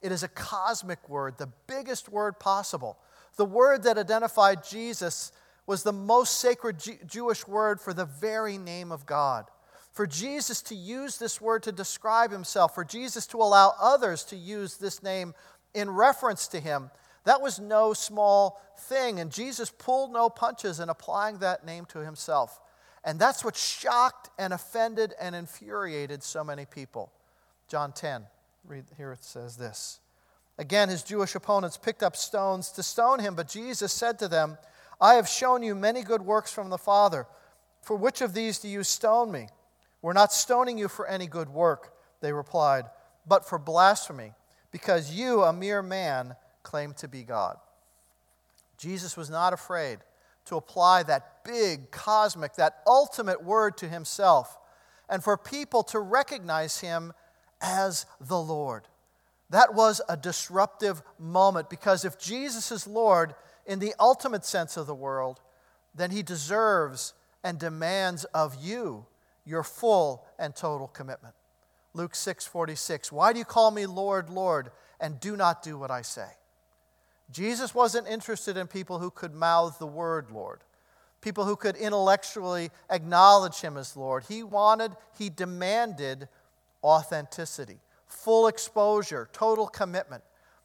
It 0.00 0.12
is 0.12 0.22
a 0.22 0.28
cosmic 0.28 1.08
word, 1.08 1.38
the 1.38 1.50
biggest 1.66 2.08
word 2.08 2.40
possible. 2.40 2.98
The 3.36 3.44
word 3.44 3.82
that 3.82 3.98
identified 3.98 4.64
Jesus 4.64 5.32
was 5.66 5.82
the 5.82 5.92
most 5.92 6.40
sacred 6.40 6.82
Jewish 7.06 7.46
word 7.46 7.80
for 7.80 7.92
the 7.92 8.06
very 8.06 8.58
name 8.58 8.90
of 8.90 9.06
God. 9.06 9.46
For 9.92 10.06
Jesus 10.06 10.62
to 10.62 10.74
use 10.74 11.18
this 11.18 11.40
word 11.40 11.64
to 11.64 11.72
describe 11.72 12.30
himself, 12.30 12.74
for 12.74 12.84
Jesus 12.84 13.26
to 13.28 13.38
allow 13.38 13.74
others 13.80 14.24
to 14.24 14.36
use 14.36 14.76
this 14.76 15.02
name 15.02 15.34
in 15.74 15.90
reference 15.90 16.48
to 16.48 16.60
him, 16.60 16.90
that 17.24 17.40
was 17.40 17.58
no 17.58 17.92
small 17.92 18.60
thing. 18.78 19.20
And 19.20 19.30
Jesus 19.30 19.70
pulled 19.70 20.12
no 20.12 20.30
punches 20.30 20.80
in 20.80 20.88
applying 20.88 21.38
that 21.38 21.66
name 21.66 21.84
to 21.86 21.98
himself. 22.00 22.60
And 23.04 23.18
that's 23.18 23.44
what 23.44 23.56
shocked 23.56 24.30
and 24.38 24.52
offended 24.52 25.14
and 25.20 25.34
infuriated 25.34 26.22
so 26.22 26.44
many 26.44 26.66
people. 26.66 27.12
John 27.68 27.92
10, 27.92 28.24
read 28.64 28.84
here 28.96 29.12
it 29.12 29.24
says 29.24 29.56
this. 29.56 30.00
Again, 30.58 30.88
his 30.88 31.02
Jewish 31.02 31.34
opponents 31.34 31.78
picked 31.78 32.02
up 32.02 32.16
stones 32.16 32.70
to 32.72 32.82
stone 32.82 33.18
him, 33.18 33.34
but 33.34 33.48
Jesus 33.48 33.92
said 33.92 34.18
to 34.18 34.28
them, 34.28 34.58
I 35.00 35.14
have 35.14 35.28
shown 35.28 35.62
you 35.62 35.74
many 35.74 36.02
good 36.02 36.20
works 36.20 36.52
from 36.52 36.68
the 36.68 36.76
Father. 36.76 37.26
For 37.80 37.96
which 37.96 38.20
of 38.20 38.34
these 38.34 38.58
do 38.58 38.68
you 38.68 38.84
stone 38.84 39.32
me? 39.32 39.48
We're 40.02 40.12
not 40.12 40.32
stoning 40.32 40.78
you 40.78 40.88
for 40.88 41.06
any 41.06 41.26
good 41.26 41.48
work, 41.48 41.92
they 42.20 42.32
replied, 42.32 42.84
but 43.26 43.48
for 43.48 43.58
blasphemy, 43.58 44.32
because 44.70 45.12
you, 45.12 45.42
a 45.42 45.52
mere 45.52 45.82
man, 45.82 46.36
claim 46.62 46.94
to 46.94 47.08
be 47.08 47.22
God. 47.22 47.56
Jesus 48.78 49.16
was 49.16 49.28
not 49.28 49.52
afraid 49.52 49.98
to 50.46 50.56
apply 50.56 51.02
that 51.02 51.44
big, 51.44 51.90
cosmic, 51.90 52.54
that 52.54 52.80
ultimate 52.86 53.44
word 53.44 53.76
to 53.78 53.88
himself, 53.88 54.58
and 55.08 55.22
for 55.22 55.36
people 55.36 55.82
to 55.82 55.98
recognize 55.98 56.80
him 56.80 57.12
as 57.60 58.06
the 58.20 58.38
Lord. 58.38 58.84
That 59.50 59.74
was 59.74 60.00
a 60.08 60.16
disruptive 60.16 61.02
moment 61.18 61.68
because 61.68 62.04
if 62.04 62.18
Jesus 62.18 62.70
is 62.70 62.86
Lord 62.86 63.34
in 63.66 63.80
the 63.80 63.94
ultimate 63.98 64.44
sense 64.44 64.76
of 64.76 64.86
the 64.86 64.94
world, 64.94 65.40
then 65.94 66.10
he 66.10 66.22
deserves 66.22 67.14
and 67.42 67.58
demands 67.58 68.24
of 68.26 68.56
you 68.62 69.06
your 69.50 69.64
full 69.64 70.24
and 70.38 70.54
total 70.54 70.86
commitment. 70.86 71.34
Luke 71.92 72.14
6:46 72.14 73.10
Why 73.10 73.32
do 73.32 73.38
you 73.40 73.44
call 73.44 73.72
me 73.72 73.84
Lord, 73.84 74.30
Lord, 74.30 74.70
and 75.00 75.18
do 75.18 75.36
not 75.36 75.62
do 75.62 75.76
what 75.76 75.90
I 75.90 76.02
say? 76.02 76.28
Jesus 77.30 77.74
wasn't 77.74 78.08
interested 78.08 78.56
in 78.56 78.66
people 78.68 79.00
who 79.00 79.10
could 79.10 79.34
mouth 79.34 79.78
the 79.78 79.86
word 79.86 80.30
Lord, 80.30 80.60
people 81.20 81.44
who 81.44 81.56
could 81.56 81.76
intellectually 81.76 82.70
acknowledge 82.88 83.60
him 83.60 83.76
as 83.76 83.96
Lord. 83.96 84.24
He 84.28 84.42
wanted, 84.42 84.96
he 85.18 85.28
demanded 85.30 86.28
authenticity, 86.82 87.80
full 88.06 88.46
exposure, 88.46 89.28
total 89.32 89.66
commitment. 89.66 90.22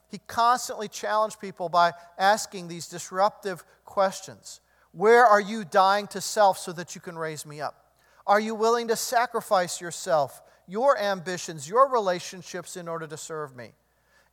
He 0.07 0.19
constantly 0.27 0.87
challenged 0.87 1.39
people 1.39 1.69
by 1.69 1.93
asking 2.17 2.67
these 2.67 2.87
disruptive 2.87 3.63
questions 3.83 4.61
Where 4.91 5.25
are 5.25 5.41
you 5.41 5.65
dying 5.65 6.05
to 6.07 6.21
self 6.21 6.59
so 6.59 6.71
that 6.73 6.93
you 6.93 7.01
can 7.01 7.17
raise 7.17 7.47
me 7.47 7.61
up? 7.61 7.84
Are 8.27 8.39
you 8.39 8.55
willing 8.55 8.87
to 8.87 8.95
sacrifice 8.95 9.79
yourself, 9.79 10.41
your 10.67 10.97
ambitions, 10.97 11.69
your 11.69 11.89
relationships 11.89 12.75
in 12.75 12.87
order 12.87 13.05
to 13.07 13.17
serve 13.17 13.55
me? 13.55 13.73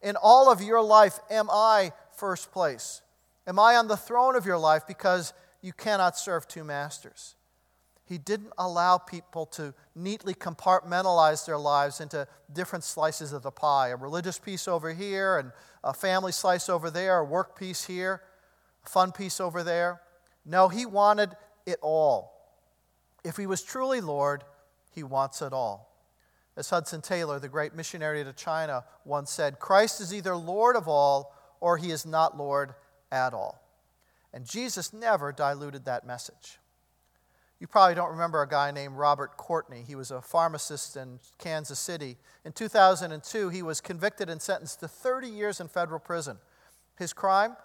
In 0.01 0.17
all 0.17 0.51
of 0.51 0.63
your 0.63 0.83
life, 0.83 1.19
am 1.31 1.49
I 1.51 1.93
first 2.17 2.53
place? 2.53 3.03
Am 3.47 3.59
I 3.59 3.77
on 3.77 3.89
the 3.89 3.97
throne 3.97 4.35
of 4.35 4.47
your 4.47 4.59
life 4.59 4.87
because 4.87 5.33
you 5.61 5.73
cannot 5.73 6.17
serve 6.17 6.49
two 6.49 6.65
masters? 6.65 7.37
He 8.05 8.19
didn't 8.19 8.53
allow 8.59 8.99
people 8.99 9.47
to 9.47 9.75
neatly 9.95 10.35
compartmentalize 10.35 11.47
their 11.47 11.59
lives 11.59 12.01
into 12.01 12.27
different 12.53 12.85
slices 12.85 13.33
of 13.33 13.43
the 13.43 13.51
pie 13.51 13.89
a 13.89 13.97
religious 13.97 14.39
piece 14.39 14.67
over 14.67 14.93
here, 14.93 15.39
and 15.39 15.53
a 15.85 15.95
family 15.95 16.33
slice 16.33 16.69
over 16.69 16.91
there, 16.91 17.19
a 17.19 17.25
work 17.25 17.59
piece 17.59 17.85
here, 17.85 18.23
a 18.85 18.89
fun 18.89 19.13
piece 19.13 19.41
over 19.41 19.63
there. 19.63 20.01
No, 20.45 20.69
he 20.69 20.85
wanted 20.85 21.37
it 21.65 21.79
all. 21.81 22.32
If 23.25 23.37
he 23.37 23.47
was 23.47 23.63
truly 23.63 24.01
Lord, 24.01 24.45
he 24.93 25.03
wants 25.03 25.43
it 25.43 25.53
all. 25.53 25.89
As 26.57 26.69
Hudson 26.71 27.01
Taylor, 27.01 27.39
the 27.39 27.49
great 27.49 27.75
missionary 27.75 28.23
to 28.25 28.33
China, 28.33 28.85
once 29.05 29.31
said, 29.31 29.59
Christ 29.59 30.01
is 30.01 30.13
either 30.13 30.37
Lord 30.37 30.77
of 30.77 30.87
all 30.87 31.35
or 31.61 31.79
he 31.79 31.91
is 31.91 32.05
not 32.05 32.37
Lord 32.37 32.75
at 33.11 33.33
all. 33.33 33.63
And 34.35 34.45
Jesus 34.45 34.93
never 34.93 35.33
diluted 35.33 35.85
that 35.85 36.07
message. 36.07 36.59
You 37.63 37.69
probably 37.69 37.95
don't 37.95 38.11
remember 38.11 38.43
a 38.43 38.49
guy 38.49 38.73
named 38.73 38.97
Robert 38.97 39.37
Courtney. 39.37 39.85
He 39.87 39.95
was 39.95 40.11
a 40.11 40.21
pharmacist 40.21 40.97
in 40.97 41.21
Kansas 41.39 41.79
City. 41.79 42.17
In 42.45 42.53
2002, 42.53 43.51
he 43.51 43.63
was 43.63 43.81
convicted 43.81 44.29
and 44.29 44.43
sentenced 44.43 44.81
to 44.81 44.89
30 44.89 45.29
years 45.29 45.61
in 45.61 45.69
federal 45.69 46.01
prison. 46.01 46.39
His 46.99 47.13
crime? 47.13 47.57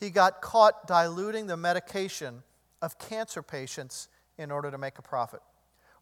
He 0.00 0.10
got 0.10 0.42
caught 0.42 0.88
diluting 0.88 1.46
the 1.46 1.56
medication 1.56 2.42
of 2.82 2.98
cancer 2.98 3.42
patients 3.42 4.08
in 4.38 4.50
order 4.50 4.70
to 4.70 4.78
make 4.78 4.98
a 4.98 5.02
profit. 5.02 5.40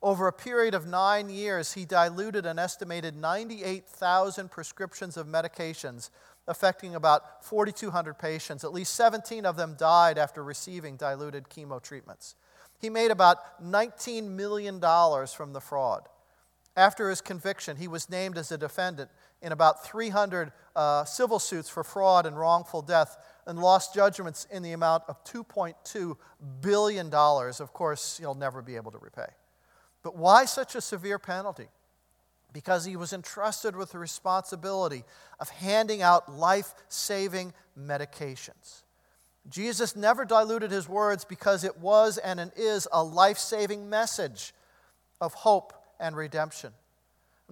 Over 0.02 0.26
a 0.26 0.32
period 0.32 0.74
of 0.74 0.86
nine 0.86 1.28
years, 1.28 1.74
he 1.74 1.84
diluted 1.84 2.44
an 2.44 2.58
estimated 2.58 3.14
98,000 3.16 4.50
prescriptions 4.50 5.16
of 5.16 5.28
medications, 5.28 6.10
affecting 6.48 6.96
about 6.96 7.44
4,200 7.44 8.18
patients. 8.18 8.64
At 8.64 8.72
least 8.72 8.94
17 8.96 9.46
of 9.46 9.56
them 9.56 9.76
died 9.78 10.18
after 10.18 10.42
receiving 10.42 10.96
diluted 10.96 11.48
chemo 11.48 11.80
treatments. 11.80 12.34
He 12.80 12.90
made 12.90 13.12
about 13.12 13.62
$19 13.62 14.24
million 14.30 14.80
from 14.80 15.52
the 15.52 15.60
fraud. 15.60 16.08
After 16.76 17.08
his 17.08 17.20
conviction, 17.20 17.76
he 17.76 17.86
was 17.86 18.10
named 18.10 18.36
as 18.36 18.50
a 18.50 18.58
defendant 18.58 19.10
in 19.42 19.52
about 19.52 19.84
300 19.84 20.52
uh, 20.74 21.04
civil 21.04 21.38
suits 21.38 21.68
for 21.68 21.84
fraud 21.84 22.24
and 22.26 22.38
wrongful 22.38 22.80
death 22.80 23.16
and 23.46 23.58
lost 23.58 23.94
judgments 23.94 24.46
in 24.50 24.62
the 24.62 24.72
amount 24.72 25.02
of 25.08 25.22
$2.2 25.24 26.16
billion. 26.60 27.12
Of 27.12 27.72
course, 27.72 28.18
he'll 28.18 28.34
never 28.34 28.62
be 28.62 28.76
able 28.76 28.92
to 28.92 28.98
repay. 28.98 29.26
But 30.02 30.16
why 30.16 30.44
such 30.44 30.74
a 30.74 30.80
severe 30.80 31.18
penalty? 31.18 31.68
Because 32.52 32.84
he 32.84 32.96
was 32.96 33.12
entrusted 33.12 33.76
with 33.76 33.92
the 33.92 33.98
responsibility 33.98 35.04
of 35.40 35.48
handing 35.48 36.02
out 36.02 36.32
life 36.32 36.74
saving 36.88 37.52
medications. 37.78 38.82
Jesus 39.48 39.96
never 39.96 40.24
diluted 40.24 40.70
his 40.70 40.88
words 40.88 41.24
because 41.24 41.64
it 41.64 41.78
was 41.78 42.18
and 42.18 42.38
it 42.38 42.52
is 42.56 42.86
a 42.92 43.02
life 43.02 43.38
saving 43.38 43.90
message 43.90 44.54
of 45.20 45.34
hope 45.34 45.72
and 45.98 46.16
redemption. 46.16 46.72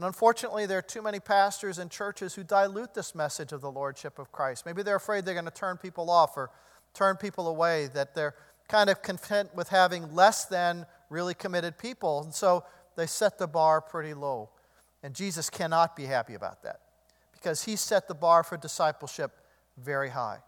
And 0.00 0.06
unfortunately, 0.06 0.64
there 0.64 0.78
are 0.78 0.82
too 0.82 1.02
many 1.02 1.20
pastors 1.20 1.76
and 1.76 1.90
churches 1.90 2.34
who 2.34 2.42
dilute 2.42 2.94
this 2.94 3.14
message 3.14 3.52
of 3.52 3.60
the 3.60 3.70
Lordship 3.70 4.18
of 4.18 4.32
Christ. 4.32 4.64
Maybe 4.64 4.82
they're 4.82 4.96
afraid 4.96 5.26
they're 5.26 5.34
going 5.34 5.44
to 5.44 5.50
turn 5.50 5.76
people 5.76 6.08
off 6.08 6.38
or 6.38 6.48
turn 6.94 7.16
people 7.16 7.48
away, 7.48 7.90
that 7.92 8.14
they're 8.14 8.34
kind 8.66 8.88
of 8.88 9.02
content 9.02 9.54
with 9.54 9.68
having 9.68 10.14
less 10.14 10.46
than 10.46 10.86
really 11.10 11.34
committed 11.34 11.76
people. 11.76 12.22
And 12.22 12.32
so 12.32 12.64
they 12.96 13.04
set 13.04 13.36
the 13.36 13.46
bar 13.46 13.82
pretty 13.82 14.14
low. 14.14 14.48
And 15.02 15.14
Jesus 15.14 15.50
cannot 15.50 15.94
be 15.96 16.06
happy 16.06 16.32
about 16.32 16.62
that 16.62 16.80
because 17.34 17.64
he 17.64 17.76
set 17.76 18.08
the 18.08 18.14
bar 18.14 18.42
for 18.42 18.56
discipleship 18.56 19.32
very 19.76 20.08
high. 20.08 20.38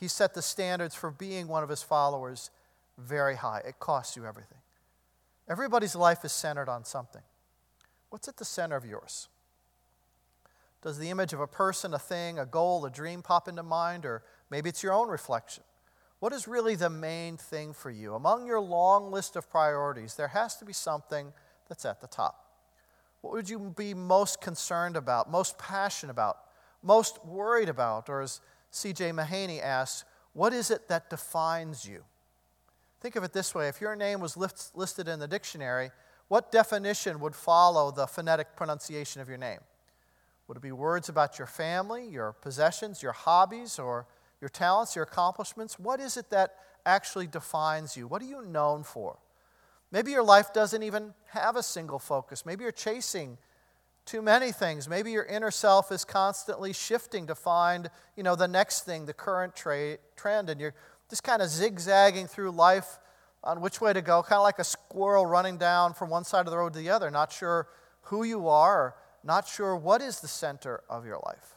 He 0.00 0.08
set 0.08 0.34
the 0.34 0.42
standards 0.42 0.96
for 0.96 1.12
being 1.12 1.46
one 1.46 1.62
of 1.62 1.68
his 1.68 1.84
followers 1.84 2.50
very 2.98 3.36
high. 3.36 3.62
It 3.64 3.78
costs 3.78 4.16
you 4.16 4.26
everything. 4.26 4.58
Everybody's 5.48 5.94
life 5.94 6.24
is 6.24 6.32
centered 6.32 6.68
on 6.68 6.84
something. 6.84 7.22
What's 8.10 8.28
at 8.28 8.36
the 8.36 8.44
center 8.44 8.76
of 8.76 8.84
yours? 8.84 9.28
Does 10.82 10.98
the 10.98 11.10
image 11.10 11.32
of 11.32 11.40
a 11.40 11.46
person, 11.46 11.94
a 11.94 11.98
thing, 11.98 12.38
a 12.38 12.46
goal, 12.46 12.84
a 12.84 12.90
dream 12.90 13.22
pop 13.22 13.48
into 13.48 13.62
mind, 13.62 14.04
or 14.04 14.22
maybe 14.50 14.68
it's 14.68 14.82
your 14.82 14.92
own 14.92 15.08
reflection? 15.08 15.62
What 16.18 16.32
is 16.32 16.46
really 16.46 16.74
the 16.74 16.90
main 16.90 17.36
thing 17.36 17.72
for 17.72 17.90
you? 17.90 18.14
Among 18.14 18.46
your 18.46 18.60
long 18.60 19.10
list 19.10 19.36
of 19.36 19.50
priorities, 19.50 20.14
there 20.16 20.28
has 20.28 20.56
to 20.56 20.64
be 20.64 20.72
something 20.72 21.32
that's 21.68 21.84
at 21.84 22.00
the 22.00 22.06
top. 22.06 22.46
What 23.20 23.34
would 23.34 23.48
you 23.48 23.74
be 23.76 23.94
most 23.94 24.40
concerned 24.40 24.96
about, 24.96 25.30
most 25.30 25.58
passionate 25.58 26.12
about, 26.12 26.38
most 26.82 27.24
worried 27.24 27.68
about? 27.68 28.08
Or 28.08 28.22
as 28.22 28.40
C.J. 28.70 29.10
Mahaney 29.10 29.62
asks, 29.62 30.04
what 30.32 30.52
is 30.52 30.70
it 30.70 30.88
that 30.88 31.10
defines 31.10 31.86
you? 31.86 32.04
Think 33.00 33.16
of 33.16 33.24
it 33.24 33.32
this 33.32 33.54
way 33.54 33.68
if 33.68 33.80
your 33.80 33.96
name 33.96 34.20
was 34.20 34.36
listed 34.36 35.08
in 35.08 35.18
the 35.18 35.28
dictionary, 35.28 35.90
what 36.30 36.52
definition 36.52 37.18
would 37.18 37.34
follow 37.34 37.90
the 37.90 38.06
phonetic 38.06 38.54
pronunciation 38.54 39.20
of 39.20 39.28
your 39.28 39.36
name? 39.36 39.58
Would 40.46 40.58
it 40.58 40.62
be 40.62 40.70
words 40.70 41.08
about 41.08 41.38
your 41.38 41.48
family, 41.48 42.06
your 42.06 42.34
possessions, 42.34 43.02
your 43.02 43.10
hobbies, 43.10 43.80
or 43.80 44.06
your 44.40 44.48
talents, 44.48 44.94
your 44.94 45.02
accomplishments? 45.02 45.76
What 45.76 45.98
is 45.98 46.16
it 46.16 46.30
that 46.30 46.54
actually 46.86 47.26
defines 47.26 47.96
you? 47.96 48.06
What 48.06 48.22
are 48.22 48.26
you 48.26 48.42
known 48.42 48.84
for? 48.84 49.18
Maybe 49.90 50.12
your 50.12 50.22
life 50.22 50.52
doesn't 50.52 50.84
even 50.84 51.14
have 51.30 51.56
a 51.56 51.64
single 51.64 51.98
focus. 51.98 52.46
Maybe 52.46 52.62
you're 52.62 52.70
chasing 52.70 53.36
too 54.04 54.22
many 54.22 54.52
things. 54.52 54.88
Maybe 54.88 55.10
your 55.10 55.24
inner 55.24 55.50
self 55.50 55.90
is 55.90 56.04
constantly 56.04 56.72
shifting 56.72 57.26
to 57.26 57.34
find, 57.34 57.90
you 58.14 58.22
know, 58.22 58.36
the 58.36 58.46
next 58.46 58.82
thing, 58.82 59.06
the 59.06 59.12
current 59.12 59.56
tra- 59.56 59.98
trend, 60.14 60.48
and 60.48 60.60
you're 60.60 60.74
just 61.08 61.24
kind 61.24 61.42
of 61.42 61.48
zigzagging 61.48 62.28
through 62.28 62.52
life 62.52 63.00
on 63.42 63.60
which 63.60 63.80
way 63.80 63.92
to 63.92 64.02
go, 64.02 64.22
kind 64.22 64.38
of 64.38 64.42
like 64.42 64.58
a 64.58 64.64
squirrel 64.64 65.24
running 65.24 65.56
down 65.56 65.94
from 65.94 66.10
one 66.10 66.24
side 66.24 66.46
of 66.46 66.50
the 66.50 66.58
road 66.58 66.72
to 66.74 66.78
the 66.78 66.90
other, 66.90 67.10
not 67.10 67.32
sure 67.32 67.68
who 68.02 68.22
you 68.22 68.48
are, 68.48 68.94
not 69.24 69.46
sure 69.46 69.76
what 69.76 70.02
is 70.02 70.20
the 70.20 70.28
center 70.28 70.82
of 70.88 71.06
your 71.06 71.20
life. 71.26 71.56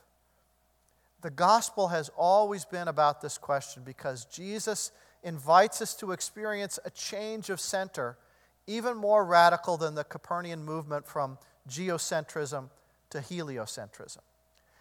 The 1.22 1.30
gospel 1.30 1.88
has 1.90 2.10
always 2.18 2.66
been 2.66 2.88
about 2.88 3.22
this 3.22 3.38
question 3.38 3.84
because 3.86 4.26
Jesus 4.26 4.92
invites 5.24 5.82
us 5.82 5.96
to 5.96 6.12
experience 6.12 6.80
a 6.84 6.90
change 6.90 7.50
of 7.50 7.60
center 7.60 8.18
even 8.68 8.98
more 8.98 9.26
radical 9.26 9.78
than 9.78 9.96
the 9.96 10.04
Copernican 10.04 10.64
movement 10.64 11.08
from 11.08 11.38
geocentrism 11.70 12.70
to 13.10 13.20
heliocentrism. 13.20 14.20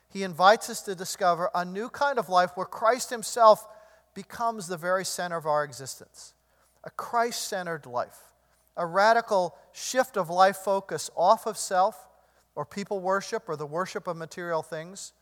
He 0.08 0.22
invites 0.22 0.68
us 0.68 0.82
to 0.82 0.94
discover 0.94 1.50
a 1.54 1.64
new 1.64 1.88
kind 1.88 2.18
of 2.18 2.28
life 2.28 2.50
where 2.54 2.66
Christ 2.66 3.10
Himself 3.10 3.66
becomes 4.14 4.66
the 4.66 4.76
very 4.76 5.04
center 5.04 5.36
of 5.36 5.46
our 5.46 5.64
existence. 5.64 6.34
A 6.84 6.90
Christ 6.90 7.48
centered 7.48 7.86
life, 7.86 8.32
a 8.76 8.86
radical 8.86 9.56
shift 9.72 10.16
of 10.16 10.30
life 10.30 10.56
focus 10.56 11.10
off 11.16 11.46
of 11.46 11.56
self 11.56 12.08
or 12.54 12.64
people 12.64 13.00
worship 13.00 13.48
or 13.48 13.56
the 13.56 13.66
worship 13.66 14.06
of 14.06 14.16
material 14.16 14.62
things 14.62 15.12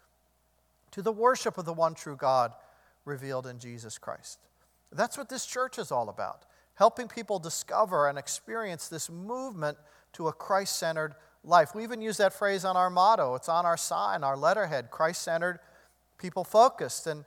to 0.91 1.03
the 1.03 1.13
worship 1.13 1.59
of 1.59 1.65
the 1.65 1.73
one 1.73 1.95
true 1.95 2.17
God 2.17 2.53
revealed 3.05 3.47
in 3.47 3.59
Jesus 3.59 3.99
Christ. 3.99 4.39
That's 4.93 5.17
what 5.17 5.29
this 5.29 5.47
church 5.47 5.79
is 5.79 5.93
all 5.93 6.09
about 6.09 6.47
helping 6.81 7.09
people 7.09 7.39
discover 7.39 8.09
and 8.09 8.17
experience 8.17 8.89
this 8.89 9.11
movement 9.11 9.77
to 10.15 10.29
a 10.29 10.33
Christ 10.33 10.79
centered 10.79 11.15
life. 11.45 11.75
We 11.75 11.83
even 11.83 12.01
use 12.01 12.17
that 12.17 12.33
phrase 12.33 12.65
on 12.65 12.75
our 12.75 12.89
motto, 12.89 13.35
it's 13.35 13.51
on 13.51 13.67
our 13.67 13.77
sign, 13.77 14.25
our 14.25 14.35
letterhead 14.35 14.91
Christ 14.91 15.21
centered, 15.21 15.59
people 16.17 16.43
focused. 16.43 17.07
And 17.07 17.27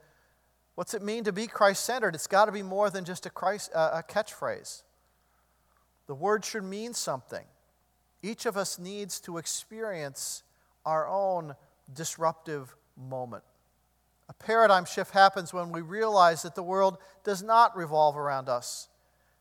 what's 0.75 0.93
it 0.93 1.01
mean 1.01 1.23
to 1.25 1.31
be 1.31 1.47
Christ 1.47 1.83
centered? 1.83 2.15
It's 2.15 2.27
got 2.27 2.45
to 2.45 2.51
be 2.51 2.63
more 2.63 2.89
than 2.89 3.05
just 3.05 3.25
a, 3.25 3.29
Christ, 3.29 3.71
uh, 3.73 4.01
a 4.03 4.03
catchphrase. 4.03 4.83
The 6.07 6.15
word 6.15 6.43
should 6.43 6.63
mean 6.63 6.93
something. 6.93 7.45
Each 8.21 8.45
of 8.45 8.57
us 8.57 8.79
needs 8.79 9.19
to 9.21 9.37
experience 9.37 10.43
our 10.85 11.07
own 11.07 11.55
disruptive 11.93 12.75
moment. 12.97 13.43
A 14.29 14.33
paradigm 14.33 14.85
shift 14.85 15.11
happens 15.11 15.53
when 15.53 15.71
we 15.71 15.81
realize 15.81 16.43
that 16.43 16.55
the 16.55 16.63
world 16.63 16.97
does 17.23 17.43
not 17.43 17.75
revolve 17.75 18.17
around 18.17 18.49
us 18.49 18.87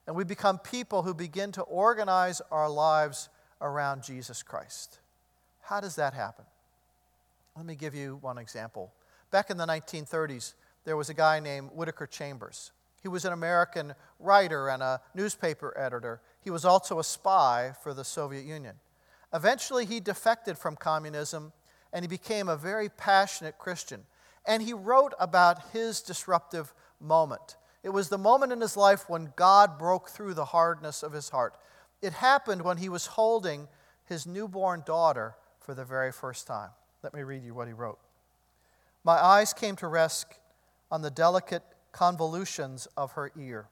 and 0.07 0.17
we 0.17 0.25
become 0.25 0.59
people 0.59 1.03
who 1.03 1.15
begin 1.15 1.53
to 1.53 1.62
organize 1.62 2.43
our 2.51 2.69
lives 2.69 3.29
around 3.61 4.03
Jesus 4.03 4.43
Christ. 4.43 4.99
How 5.62 5.81
does 5.81 5.97
that 5.97 6.15
happen? 6.15 6.45
Let 7.57 7.67
me 7.67 7.77
give 7.77 7.95
you 7.95 8.19
one 8.21 8.39
example. 8.39 8.93
Back 9.31 9.51
in 9.51 9.57
the 9.57 9.67
1930s, 9.67 10.55
there 10.85 10.97
was 10.97 11.09
a 11.09 11.15
guy 11.15 11.41
named 11.41 11.71
Whittaker 11.73 12.07
Chambers. 12.07 12.73
He 13.03 13.09
was 13.09 13.25
an 13.25 13.33
American 13.33 13.95
writer 14.19 14.69
and 14.69 14.83
a 14.83 15.01
newspaper 15.15 15.77
editor. 15.77 16.21
He 16.41 16.51
was 16.51 16.65
also 16.65 16.99
a 16.99 17.05
spy 17.05 17.73
for 17.83 17.95
the 17.95 18.05
Soviet 18.05 18.45
Union. 18.45 18.77
Eventually, 19.35 19.87
he 19.87 19.99
defected 19.99 20.57
from 20.57 20.77
communism 20.77 21.53
and 21.93 22.05
he 22.05 22.09
became 22.09 22.49
a 22.49 22.57
very 22.57 22.89
passionate 22.89 23.59
Christian. 23.59 24.05
And 24.47 24.62
he 24.62 24.73
wrote 24.73 25.15
about 25.19 25.71
his 25.73 26.01
disruptive 26.01 26.73
moment. 27.01 27.57
It 27.83 27.91
was 27.91 28.09
the 28.09 28.19
moment 28.19 28.53
in 28.53 28.61
his 28.61 28.77
life 28.77 29.09
when 29.09 29.33
God 29.37 29.79
broke 29.79 30.09
through 30.09 30.35
the 30.35 30.47
hardness 30.47 31.03
of 31.03 31.12
his 31.12 31.29
heart. 31.31 31.57
It 32.01 32.12
happened 32.12 32.62
when 32.62 32.79
he 32.79 32.89
was 32.89 33.07
holding 33.07 33.69
his 34.05 34.27
newborn 34.27 34.83
daughter 34.87 35.35
for 35.61 35.75
the 35.75 35.85
very 35.85 36.12
first 36.12 36.47
time. 36.47 36.71
Let 37.03 37.15
me 37.15 37.23
read 37.23 37.43
you 37.43 37.55
what 37.55 37.67
he 37.67 37.73
wrote. 37.73 37.99
My 39.05 39.15
eyes 39.15 39.53
came 39.53 39.77
to 39.77 39.89
rest 39.89 40.27
on 40.92 41.00
the 41.00 41.11
delicate 41.11 41.62
convolutions 41.90 42.87
of 42.96 43.12
her 43.12 43.32
ear, 43.37 43.68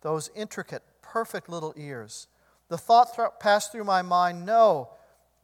those 0.00 0.30
intricate, 0.34 0.82
perfect 1.02 1.50
little 1.50 1.74
ears. 1.76 2.28
The 2.68 2.78
thought 2.78 3.14
th- 3.14 3.28
passed 3.38 3.70
through 3.70 3.84
my 3.84 4.02
mind 4.02 4.44
no, 4.46 4.88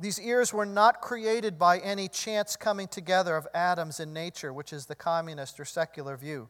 these 0.00 0.18
ears 0.18 0.52
were 0.52 0.66
not 0.66 1.02
created 1.02 1.58
by 1.58 1.78
any 1.78 2.08
chance 2.08 2.56
coming 2.56 2.88
together 2.88 3.36
of 3.36 3.46
atoms 3.54 4.00
in 4.00 4.12
nature, 4.12 4.52
which 4.52 4.72
is 4.72 4.86
the 4.86 4.94
communist 4.94 5.60
or 5.60 5.64
secular 5.64 6.16
view. 6.16 6.48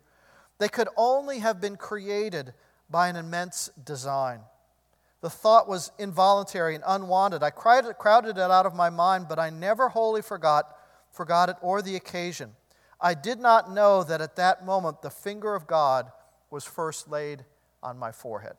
They 0.59 0.69
could 0.69 0.89
only 0.97 1.41
have 1.41 1.61
been 1.61 1.77
created 1.77 2.55
by 2.89 3.09
an 3.09 3.17
immense 3.17 3.69
design. 3.85 4.41
The 5.23 5.31
thought 5.31 5.69
was 5.69 5.91
involuntary 5.99 6.77
and 6.77 6.85
unwanted. 6.87 7.43
I 7.43 7.51
crowded 7.51 8.39
it 8.39 8.39
out 8.39 8.67
of 8.67 8.75
my 8.75 8.91
mind, 8.91 9.27
but 9.29 9.39
I 9.39 9.51
never 9.51 9.89
wholly 9.89 10.23
forgot, 10.23 10.77
forgot 11.11 11.49
it 11.49 11.57
or 11.61 11.83
the 11.83 11.97
occasion. 11.97 12.55
I 13.03 13.15
did 13.15 13.41
not 13.41 13.71
know 13.71 14.05
that 14.05 14.21
at 14.21 14.37
that 14.37 14.65
moment 14.65 15.03
the 15.03 15.11
finger 15.11 15.55
of 15.55 15.67
God 15.67 16.11
was 16.51 16.65
first 16.65 17.11
laid 17.11 17.45
on 17.83 17.99
my 17.99 18.13
forehead. 18.13 18.55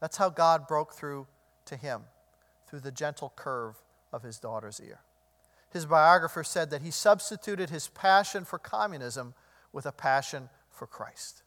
That's 0.00 0.16
how 0.16 0.30
God 0.30 0.66
broke 0.66 0.94
through 0.94 1.26
to 1.66 1.76
him, 1.76 2.02
through 2.66 2.80
the 2.80 2.90
gentle 2.90 3.32
curve 3.36 3.76
of 4.12 4.22
his 4.22 4.38
daughter's 4.38 4.80
ear. 4.80 5.00
His 5.70 5.86
biographer 5.86 6.42
said 6.42 6.70
that 6.70 6.82
he 6.82 6.90
substituted 6.90 7.70
his 7.70 7.88
passion 7.88 8.44
for 8.44 8.58
communism 8.58 9.34
with 9.72 9.86
a 9.86 9.92
passion 9.92 10.48
for 10.70 10.86
Christ. 10.86 11.42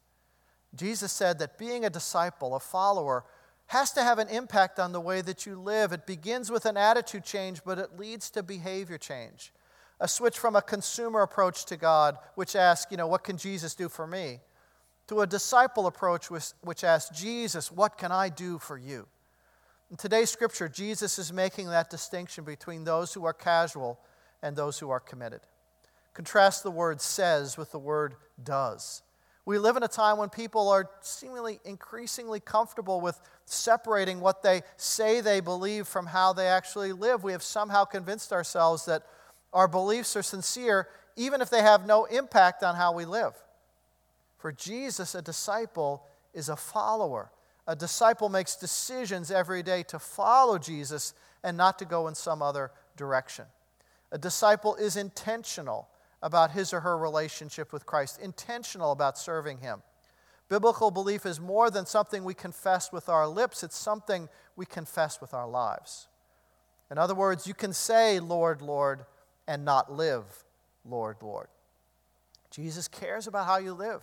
Jesus 0.76 1.12
said 1.12 1.40
that 1.40 1.58
being 1.58 1.84
a 1.84 1.90
disciple, 1.90 2.56
a 2.56 2.60
follower, 2.60 3.24
has 3.68 3.92
to 3.94 4.04
have 4.04 4.20
an 4.20 4.28
impact 4.30 4.80
on 4.80 4.92
the 4.92 5.02
way 5.02 5.22
that 5.22 5.46
you 5.46 5.60
live. 5.60 5.92
It 5.92 6.06
begins 6.06 6.52
with 6.52 6.66
an 6.66 6.78
attitude 6.78 7.24
change, 7.24 7.64
but 7.66 7.80
it 7.80 7.98
leads 7.98 8.30
to 8.32 8.44
behavior 8.44 8.98
change. 8.98 9.52
A 10.00 10.08
switch 10.08 10.38
from 10.38 10.56
a 10.56 10.62
consumer 10.62 11.22
approach 11.22 11.66
to 11.66 11.78
God, 11.78 12.18
which 12.36 12.56
asks, 12.56 12.92
you 12.92 12.98
know, 12.98 13.08
what 13.08 13.24
can 13.24 13.38
Jesus 13.38 13.76
do 13.76 13.88
for 13.88 14.06
me? 14.06 14.40
To 15.08 15.22
a 15.22 15.28
disciple 15.28 15.88
approach, 15.88 16.30
which, 16.30 16.46
which 16.62 16.84
asks, 16.84 17.18
Jesus, 17.18 17.72
what 17.72 17.98
can 17.98 18.12
I 18.12 18.30
do 18.30 18.58
for 18.58 18.78
you? 18.78 19.08
In 19.92 19.98
today's 19.98 20.32
scripture, 20.32 20.68
Jesus 20.68 21.20
is 21.20 21.32
making 21.32 21.70
that 21.70 21.90
distinction 21.90 22.44
between 22.44 22.84
those 22.84 23.14
who 23.14 23.24
are 23.24 23.34
casual 23.34 24.00
and 24.42 24.56
those 24.56 24.80
who 24.80 24.90
are 24.90 25.00
committed. 25.00 25.42
Contrast 26.14 26.64
the 26.64 26.72
word 26.72 27.02
says 27.02 27.58
with 27.58 27.72
the 27.72 27.80
word 27.80 28.16
does. 28.44 29.04
We 29.46 29.60
live 29.60 29.78
in 29.78 29.84
a 29.84 29.88
time 29.88 30.18
when 30.18 30.30
people 30.30 30.70
are 30.70 30.90
seemingly 31.02 31.60
increasingly 31.66 32.40
comfortable 32.40 33.00
with 33.00 33.20
separating 33.46 34.20
what 34.20 34.42
they 34.42 34.64
say 34.76 35.22
they 35.22 35.40
believe 35.40 35.88
from 35.88 36.08
how 36.08 36.34
they 36.34 36.48
actually 36.48 36.94
live. 36.94 37.24
We 37.24 37.34
have 37.34 37.44
somehow 37.44 37.86
convinced 37.86 38.34
ourselves 38.34 38.86
that 38.86 39.04
our 39.56 39.70
beliefs 39.70 40.16
are 40.16 40.22
sincere, 40.22 40.90
even 41.16 41.42
if 41.42 41.50
they 41.50 41.62
have 41.62 41.88
no 41.88 42.06
impact 42.06 42.62
on 42.62 42.76
how 42.76 42.92
we 42.92 43.06
live. 43.06 43.34
For 44.38 44.52
Jesus, 44.52 45.16
a 45.16 45.22
disciple 45.22 46.04
is 46.34 46.50
a 46.50 46.58
follower. 46.58 47.32
A 47.66 47.76
disciple 47.76 48.28
makes 48.28 48.58
decisions 48.58 49.32
every 49.32 49.64
day 49.64 49.82
to 49.84 49.98
follow 49.98 50.60
Jesus 50.60 51.14
and 51.42 51.56
not 51.56 51.80
to 51.80 51.86
go 51.86 52.08
in 52.10 52.16
some 52.16 52.42
other 52.42 52.72
direction. 52.98 53.46
A 54.12 54.18
disciple 54.18 54.76
is 54.76 54.98
intentional 54.98 55.88
about 56.22 56.52
his 56.52 56.74
or 56.74 56.82
her 56.82 56.98
relationship 56.98 57.72
with 57.72 57.86
Christ, 57.86 58.20
intentional 58.22 58.92
about 58.92 59.18
serving 59.18 59.60
him. 59.60 59.82
Biblical 60.50 60.92
belief 60.92 61.26
is 61.26 61.40
more 61.40 61.72
than 61.72 61.86
something 61.86 62.24
we 62.24 62.34
confess 62.34 62.92
with 62.92 63.08
our 63.10 63.28
lips, 63.28 63.64
it's 63.64 63.78
something 63.78 64.28
we 64.56 64.66
confess 64.66 65.22
with 65.22 65.34
our 65.34 65.48
lives. 65.48 66.08
In 66.92 66.98
other 66.98 67.16
words, 67.16 67.48
you 67.48 67.54
can 67.54 67.74
say, 67.74 68.20
Lord, 68.20 68.62
Lord, 68.62 69.06
and 69.48 69.66
not 69.66 69.92
live, 69.92 70.24
Lord, 70.84 71.18
Lord. 71.22 71.48
Jesus 72.52 72.88
cares 72.88 73.28
about 73.28 73.48
how 73.48 73.58
you 73.58 73.74
live. 73.74 74.02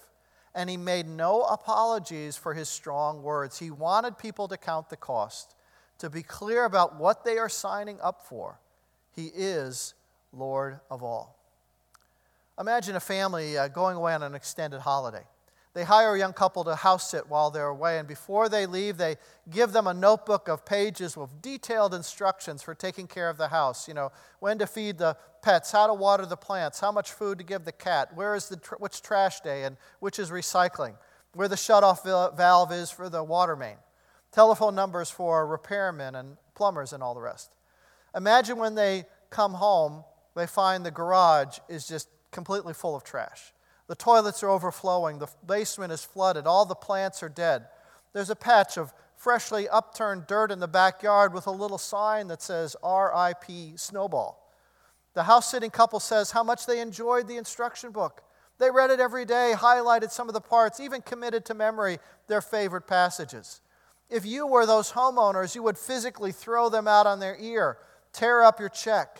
And 0.54 0.68
he 0.68 0.76
made 0.76 1.08
no 1.08 1.42
apologies 1.42 2.36
for 2.36 2.52
his 2.52 2.68
strong 2.68 3.22
words. 3.22 3.58
He 3.58 3.70
wanted 3.70 4.18
people 4.18 4.48
to 4.48 4.58
count 4.58 4.90
the 4.90 4.96
cost, 4.96 5.54
to 5.98 6.10
be 6.10 6.22
clear 6.22 6.64
about 6.64 6.96
what 6.96 7.24
they 7.24 7.38
are 7.38 7.48
signing 7.48 7.98
up 8.02 8.26
for. 8.26 8.60
He 9.16 9.30
is 9.34 9.94
Lord 10.32 10.80
of 10.90 11.02
all. 11.02 11.38
Imagine 12.60 12.96
a 12.96 13.00
family 13.00 13.56
uh, 13.56 13.68
going 13.68 13.96
away 13.96 14.12
on 14.12 14.22
an 14.22 14.34
extended 14.34 14.80
holiday. 14.80 15.24
They 15.74 15.84
hire 15.84 16.14
a 16.14 16.18
young 16.18 16.34
couple 16.34 16.64
to 16.64 16.76
house 16.76 17.10
sit 17.10 17.28
while 17.28 17.50
they're 17.50 17.66
away, 17.66 17.98
and 17.98 18.06
before 18.06 18.50
they 18.50 18.66
leave, 18.66 18.98
they 18.98 19.16
give 19.48 19.72
them 19.72 19.86
a 19.86 19.94
notebook 19.94 20.46
of 20.48 20.66
pages 20.66 21.16
with 21.16 21.40
detailed 21.40 21.94
instructions 21.94 22.62
for 22.62 22.74
taking 22.74 23.06
care 23.06 23.30
of 23.30 23.38
the 23.38 23.48
house. 23.48 23.88
You 23.88 23.94
know, 23.94 24.12
when 24.40 24.58
to 24.58 24.66
feed 24.66 24.98
the 24.98 25.16
pets, 25.40 25.72
how 25.72 25.86
to 25.86 25.94
water 25.94 26.26
the 26.26 26.36
plants, 26.36 26.80
how 26.80 26.92
much 26.92 27.12
food 27.12 27.38
to 27.38 27.44
give 27.44 27.64
the 27.64 27.72
cat, 27.72 28.14
where 28.14 28.34
is 28.34 28.50
the 28.50 28.56
tr- 28.56 28.74
which 28.74 29.00
trash 29.00 29.40
day, 29.40 29.64
and 29.64 29.78
which 30.00 30.18
is 30.18 30.30
recycling, 30.30 30.94
where 31.32 31.48
the 31.48 31.56
shutoff 31.56 32.04
valve 32.36 32.72
is 32.72 32.90
for 32.90 33.08
the 33.08 33.24
water 33.24 33.56
main, 33.56 33.76
telephone 34.30 34.74
numbers 34.74 35.10
for 35.10 35.46
repairmen 35.46 36.18
and 36.18 36.36
plumbers, 36.54 36.92
and 36.92 37.02
all 37.02 37.14
the 37.14 37.20
rest. 37.22 37.50
Imagine 38.14 38.58
when 38.58 38.74
they 38.74 39.04
come 39.30 39.54
home, 39.54 40.04
they 40.36 40.46
find 40.46 40.84
the 40.84 40.90
garage 40.90 41.58
is 41.66 41.88
just 41.88 42.08
completely 42.30 42.74
full 42.74 42.94
of 42.94 43.04
trash. 43.04 43.54
The 43.88 43.94
toilets 43.94 44.42
are 44.42 44.48
overflowing, 44.48 45.18
the 45.18 45.28
basement 45.46 45.92
is 45.92 46.04
flooded, 46.04 46.46
all 46.46 46.64
the 46.64 46.74
plants 46.74 47.22
are 47.22 47.28
dead. 47.28 47.66
There's 48.12 48.30
a 48.30 48.36
patch 48.36 48.76
of 48.76 48.92
freshly 49.16 49.68
upturned 49.68 50.26
dirt 50.26 50.50
in 50.50 50.60
the 50.60 50.68
backyard 50.68 51.32
with 51.32 51.46
a 51.46 51.50
little 51.50 51.78
sign 51.78 52.28
that 52.28 52.42
says 52.42 52.76
RIP 52.82 53.78
Snowball. 53.78 54.38
The 55.14 55.24
house 55.24 55.50
sitting 55.50 55.70
couple 55.70 56.00
says 56.00 56.30
how 56.30 56.42
much 56.42 56.66
they 56.66 56.80
enjoyed 56.80 57.28
the 57.28 57.36
instruction 57.36 57.90
book. 57.90 58.22
They 58.58 58.70
read 58.70 58.90
it 58.90 59.00
every 59.00 59.24
day, 59.24 59.54
highlighted 59.56 60.10
some 60.10 60.28
of 60.28 60.34
the 60.34 60.40
parts, 60.40 60.80
even 60.80 61.02
committed 61.02 61.44
to 61.46 61.54
memory 61.54 61.98
their 62.28 62.40
favorite 62.40 62.86
passages. 62.86 63.60
If 64.08 64.26
you 64.26 64.46
were 64.46 64.66
those 64.66 64.92
homeowners, 64.92 65.54
you 65.54 65.62
would 65.62 65.78
physically 65.78 66.32
throw 66.32 66.68
them 66.68 66.86
out 66.86 67.06
on 67.06 67.18
their 67.18 67.36
ear, 67.40 67.78
tear 68.12 68.42
up 68.42 68.60
your 68.60 68.68
check. 68.68 69.18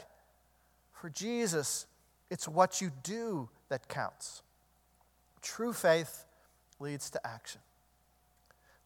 For 0.93 1.11
Jesus, 1.11 1.87
it's 2.31 2.47
what 2.47 2.81
you 2.81 2.93
do 3.03 3.49
that 3.69 3.89
counts. 3.89 4.43
True 5.43 5.73
faith 5.73 6.25
leads 6.79 7.11
to 7.11 7.27
action. 7.27 7.61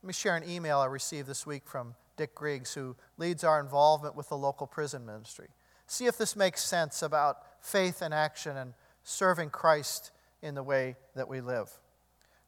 Let 0.02 0.08
me 0.08 0.12
share 0.12 0.36
an 0.36 0.48
email 0.48 0.78
I 0.78 0.86
received 0.86 1.28
this 1.28 1.46
week 1.46 1.62
from 1.66 1.94
Dick 2.16 2.34
Griggs, 2.34 2.74
who 2.74 2.96
leads 3.18 3.44
our 3.44 3.60
involvement 3.60 4.16
with 4.16 4.28
the 4.28 4.36
local 4.36 4.66
prison 4.66 5.04
ministry. 5.04 5.48
See 5.86 6.06
if 6.06 6.18
this 6.18 6.34
makes 6.34 6.64
sense 6.64 7.02
about 7.02 7.38
faith 7.60 8.02
and 8.02 8.12
action 8.12 8.56
and 8.56 8.74
serving 9.04 9.50
Christ 9.50 10.10
in 10.42 10.54
the 10.54 10.62
way 10.62 10.96
that 11.14 11.28
we 11.28 11.40
live. 11.40 11.70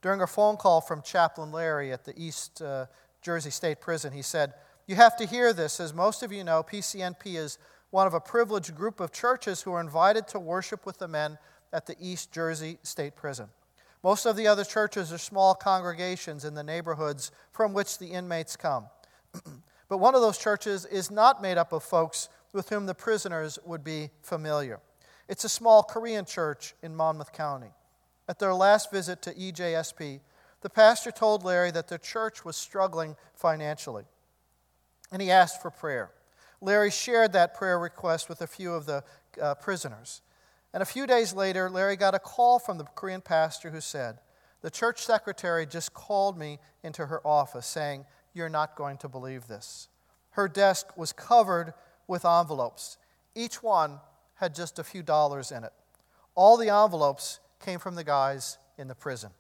During 0.01 0.21
a 0.21 0.27
phone 0.27 0.57
call 0.57 0.81
from 0.81 1.03
Chaplain 1.03 1.53
Larry 1.53 1.93
at 1.93 2.05
the 2.05 2.15
East 2.17 2.63
uh, 2.63 2.87
Jersey 3.21 3.51
State 3.51 3.81
Prison, 3.81 4.13
he 4.13 4.23
said, 4.23 4.55
You 4.87 4.95
have 4.95 5.17
to 5.17 5.27
hear 5.27 5.53
this. 5.53 5.81
As 5.81 5.93
most 5.93 6.23
of 6.23 6.33
you 6.33 6.45
know, 6.45 6.63
PCNP 6.63 7.37
is 7.37 7.59
one 7.91 8.07
of 8.07 8.15
a 8.15 8.21
privileged 8.21 8.75
group 8.75 9.01
of 9.01 9.13
churches 9.13 9.63
who 9.63 9.73
are 9.73 9.81
invited 9.81 10.29
to 10.29 10.39
worship 10.39 10.87
with 10.87 10.99
the 10.99 11.09
men 11.09 11.39
at 11.73 11.87
the 11.87 11.97
East 12.01 12.33
Jersey 12.33 12.79
State 12.83 13.17
Prison. 13.17 13.49
Most 14.03 14.27
of 14.27 14.37
the 14.37 14.47
other 14.47 14.65
churches 14.65 15.13
are 15.13 15.19
small 15.19 15.55
congregations 15.55 16.45
in 16.45 16.55
the 16.55 16.63
neighborhoods 16.63 17.33
from 17.51 17.73
which 17.73 17.99
the 17.99 18.09
inmates 18.09 18.57
come. 18.57 18.87
but 19.89 19.99
one 19.99 20.15
of 20.15 20.21
those 20.21 20.39
churches 20.39 20.85
is 20.85 21.11
not 21.11 21.43
made 21.43 21.59
up 21.59 21.73
of 21.73 21.83
folks 21.83 22.29
with 22.53 22.69
whom 22.69 22.87
the 22.87 22.95
prisoners 22.95 23.59
would 23.65 23.83
be 23.83 24.11
familiar. 24.23 24.81
It's 25.29 25.45
a 25.45 25.49
small 25.49 25.83
Korean 25.83 26.25
church 26.25 26.75
in 26.83 26.95
Monmouth 26.95 27.33
County. 27.33 27.73
At 28.29 28.39
their 28.39 28.55
last 28.55 28.91
visit 28.91 29.21
to 29.23 29.35
EJSP, 29.35 30.21
the 30.61 30.71
pastor 30.71 31.11
told 31.11 31.45
Larry 31.45 31.71
that 31.71 31.89
the 31.89 31.99
church 31.99 32.45
was 32.45 32.57
struggling 32.57 33.17
financially, 33.35 34.05
and 35.13 35.23
he 35.23 35.31
asked 35.31 35.63
for 35.63 35.71
prayer. 35.71 36.11
Larry 36.61 36.91
shared 36.91 37.33
that 37.33 37.55
prayer 37.55 37.79
request 37.79 38.29
with 38.29 38.41
a 38.43 38.47
few 38.47 38.73
of 38.73 38.87
the 38.87 39.05
uh, 39.41 39.55
prisoners. 39.55 40.23
And 40.73 40.83
a 40.83 40.87
few 40.87 41.07
days 41.07 41.33
later, 41.33 41.71
Larry 41.71 41.97
got 41.97 42.15
a 42.15 42.19
call 42.19 42.59
from 42.59 42.79
the 42.79 42.85
Korean 42.85 43.21
pastor 43.21 43.71
who 43.71 43.81
said, 43.81 44.19
The 44.61 44.71
church 44.71 45.03
secretary 45.05 45.67
just 45.67 45.95
called 45.95 46.39
me 46.39 46.59
into 46.83 47.07
her 47.07 47.27
office 47.27 47.67
saying, 47.67 48.05
You're 48.35 48.49
not 48.49 48.77
going 48.77 48.99
to 48.99 49.09
believe 49.09 49.47
this. 49.47 49.89
Her 50.31 50.49
desk 50.49 50.97
was 50.97 51.13
covered 51.13 51.73
with 52.07 52.25
envelopes. 52.25 52.99
Each 53.35 53.63
one 53.63 54.01
had 54.37 54.55
just 54.55 54.79
a 54.79 54.85
few 54.85 55.03
dollars 55.03 55.51
in 55.51 55.65
it. 55.65 55.73
All 56.35 56.57
the 56.57 56.71
envelopes 56.71 57.41
came 57.61 57.79
from 57.79 57.95
the 57.95 58.05
guys 58.05 58.59
in 58.77 58.89
the 58.89 58.95
prison. 58.95 59.31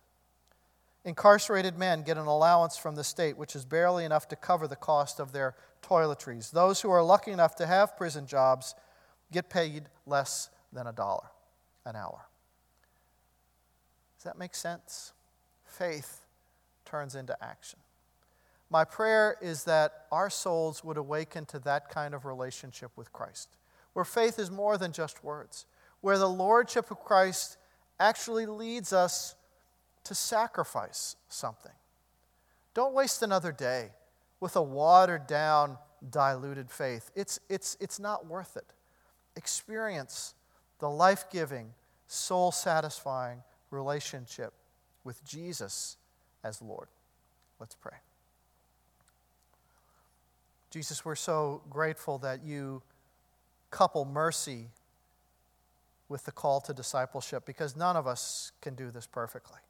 Incarcerated 1.04 1.78
men 1.78 2.02
get 2.02 2.18
an 2.18 2.26
allowance 2.26 2.76
from 2.76 2.96
the 2.96 3.04
state, 3.04 3.38
which 3.38 3.54
is 3.54 3.64
barely 3.64 4.04
enough 4.04 4.28
to 4.28 4.36
cover 4.36 4.66
the 4.66 4.76
cost 4.76 5.20
of 5.20 5.32
their 5.32 5.54
toiletries. 5.82 6.50
Those 6.50 6.80
who 6.80 6.90
are 6.90 7.02
lucky 7.02 7.30
enough 7.30 7.54
to 7.56 7.66
have 7.66 7.96
prison 7.96 8.26
jobs 8.26 8.74
get 9.30 9.48
paid 9.48 9.84
less 10.06 10.50
than 10.72 10.86
a 10.86 10.92
dollar 10.92 11.28
an 11.84 11.96
hour. 11.96 12.26
Does 14.16 14.24
that 14.24 14.38
make 14.38 14.54
sense? 14.54 15.12
Faith 15.64 16.22
turns 16.84 17.14
into 17.14 17.36
action. 17.42 17.78
My 18.70 18.84
prayer 18.84 19.36
is 19.40 19.64
that 19.64 20.06
our 20.12 20.28
souls 20.28 20.84
would 20.84 20.96
awaken 20.96 21.46
to 21.46 21.58
that 21.60 21.88
kind 21.88 22.14
of 22.14 22.26
relationship 22.26 22.90
with 22.96 23.12
Christ, 23.12 23.48
where 23.94 24.04
faith 24.04 24.38
is 24.38 24.50
more 24.50 24.76
than 24.76 24.92
just 24.92 25.24
words, 25.24 25.66
where 26.00 26.18
the 26.18 26.28
Lordship 26.28 26.90
of 26.90 27.00
Christ 27.00 27.56
actually 27.98 28.46
leads 28.46 28.92
us 28.92 29.34
to 30.04 30.14
sacrifice 30.14 31.16
something. 31.28 31.72
Don't 32.74 32.94
waste 32.94 33.22
another 33.22 33.52
day 33.52 33.90
with 34.40 34.54
a 34.56 34.62
watered 34.62 35.26
down, 35.26 35.78
diluted 36.10 36.70
faith. 36.70 37.10
It's, 37.14 37.40
it's, 37.48 37.76
it's 37.80 37.98
not 37.98 38.26
worth 38.26 38.56
it. 38.56 38.72
Experience 39.36 40.34
the 40.78 40.90
life 40.90 41.24
giving, 41.30 41.72
soul 42.06 42.52
satisfying 42.52 43.42
relationship 43.70 44.52
with 45.04 45.24
Jesus 45.24 45.96
as 46.44 46.62
Lord. 46.62 46.88
Let's 47.60 47.74
pray. 47.74 47.96
Jesus, 50.70 51.04
we're 51.04 51.14
so 51.14 51.62
grateful 51.70 52.18
that 52.18 52.44
you 52.44 52.82
couple 53.70 54.04
mercy 54.04 54.68
with 56.08 56.24
the 56.24 56.32
call 56.32 56.60
to 56.62 56.72
discipleship 56.72 57.44
because 57.44 57.76
none 57.76 57.96
of 57.96 58.06
us 58.06 58.52
can 58.62 58.74
do 58.74 58.90
this 58.90 59.06
perfectly. 59.06 59.60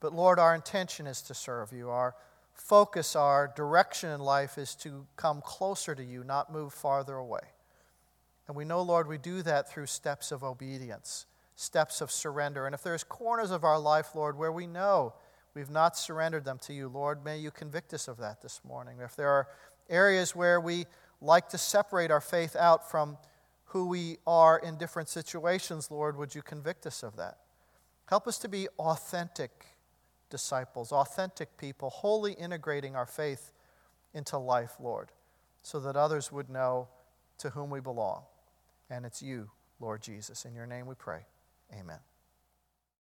But 0.00 0.14
Lord, 0.14 0.38
our 0.38 0.54
intention 0.54 1.06
is 1.06 1.20
to 1.22 1.34
serve 1.34 1.72
you. 1.72 1.90
Our 1.90 2.14
focus, 2.54 3.14
our 3.14 3.52
direction 3.54 4.10
in 4.10 4.20
life 4.20 4.56
is 4.56 4.74
to 4.76 5.06
come 5.16 5.42
closer 5.42 5.94
to 5.94 6.02
you, 6.02 6.24
not 6.24 6.52
move 6.52 6.72
farther 6.72 7.16
away. 7.16 7.40
And 8.50 8.56
we 8.56 8.64
know, 8.64 8.82
Lord, 8.82 9.06
we 9.06 9.16
do 9.16 9.42
that 9.42 9.70
through 9.70 9.86
steps 9.86 10.32
of 10.32 10.42
obedience, 10.42 11.26
steps 11.54 12.00
of 12.00 12.10
surrender. 12.10 12.66
And 12.66 12.74
if 12.74 12.82
there's 12.82 13.04
corners 13.04 13.52
of 13.52 13.62
our 13.62 13.78
life, 13.78 14.16
Lord, 14.16 14.36
where 14.36 14.50
we 14.50 14.66
know 14.66 15.14
we've 15.54 15.70
not 15.70 15.96
surrendered 15.96 16.44
them 16.44 16.58
to 16.62 16.72
you, 16.72 16.88
Lord, 16.88 17.24
may 17.24 17.38
you 17.38 17.52
convict 17.52 17.94
us 17.94 18.08
of 18.08 18.16
that 18.16 18.42
this 18.42 18.60
morning. 18.66 18.96
If 19.00 19.14
there 19.14 19.28
are 19.28 19.46
areas 19.88 20.34
where 20.34 20.60
we 20.60 20.86
like 21.20 21.48
to 21.50 21.58
separate 21.58 22.10
our 22.10 22.20
faith 22.20 22.56
out 22.56 22.90
from 22.90 23.18
who 23.66 23.86
we 23.86 24.18
are 24.26 24.58
in 24.58 24.78
different 24.78 25.08
situations, 25.08 25.88
Lord, 25.88 26.16
would 26.16 26.34
you 26.34 26.42
convict 26.42 26.86
us 26.86 27.04
of 27.04 27.14
that? 27.18 27.38
Help 28.06 28.26
us 28.26 28.36
to 28.38 28.48
be 28.48 28.66
authentic 28.80 29.64
disciples, 30.28 30.90
authentic 30.90 31.56
people, 31.56 31.88
wholly 31.90 32.32
integrating 32.32 32.96
our 32.96 33.06
faith 33.06 33.52
into 34.12 34.38
life, 34.38 34.72
Lord, 34.80 35.12
so 35.62 35.78
that 35.78 35.94
others 35.94 36.32
would 36.32 36.50
know 36.50 36.88
to 37.38 37.50
whom 37.50 37.70
we 37.70 37.78
belong. 37.78 38.24
And 38.90 39.06
it's 39.06 39.22
you, 39.22 39.50
Lord 39.78 40.02
Jesus. 40.02 40.44
In 40.44 40.54
your 40.54 40.66
name 40.66 40.86
we 40.86 40.94
pray. 40.94 41.26
Amen. 41.72 42.00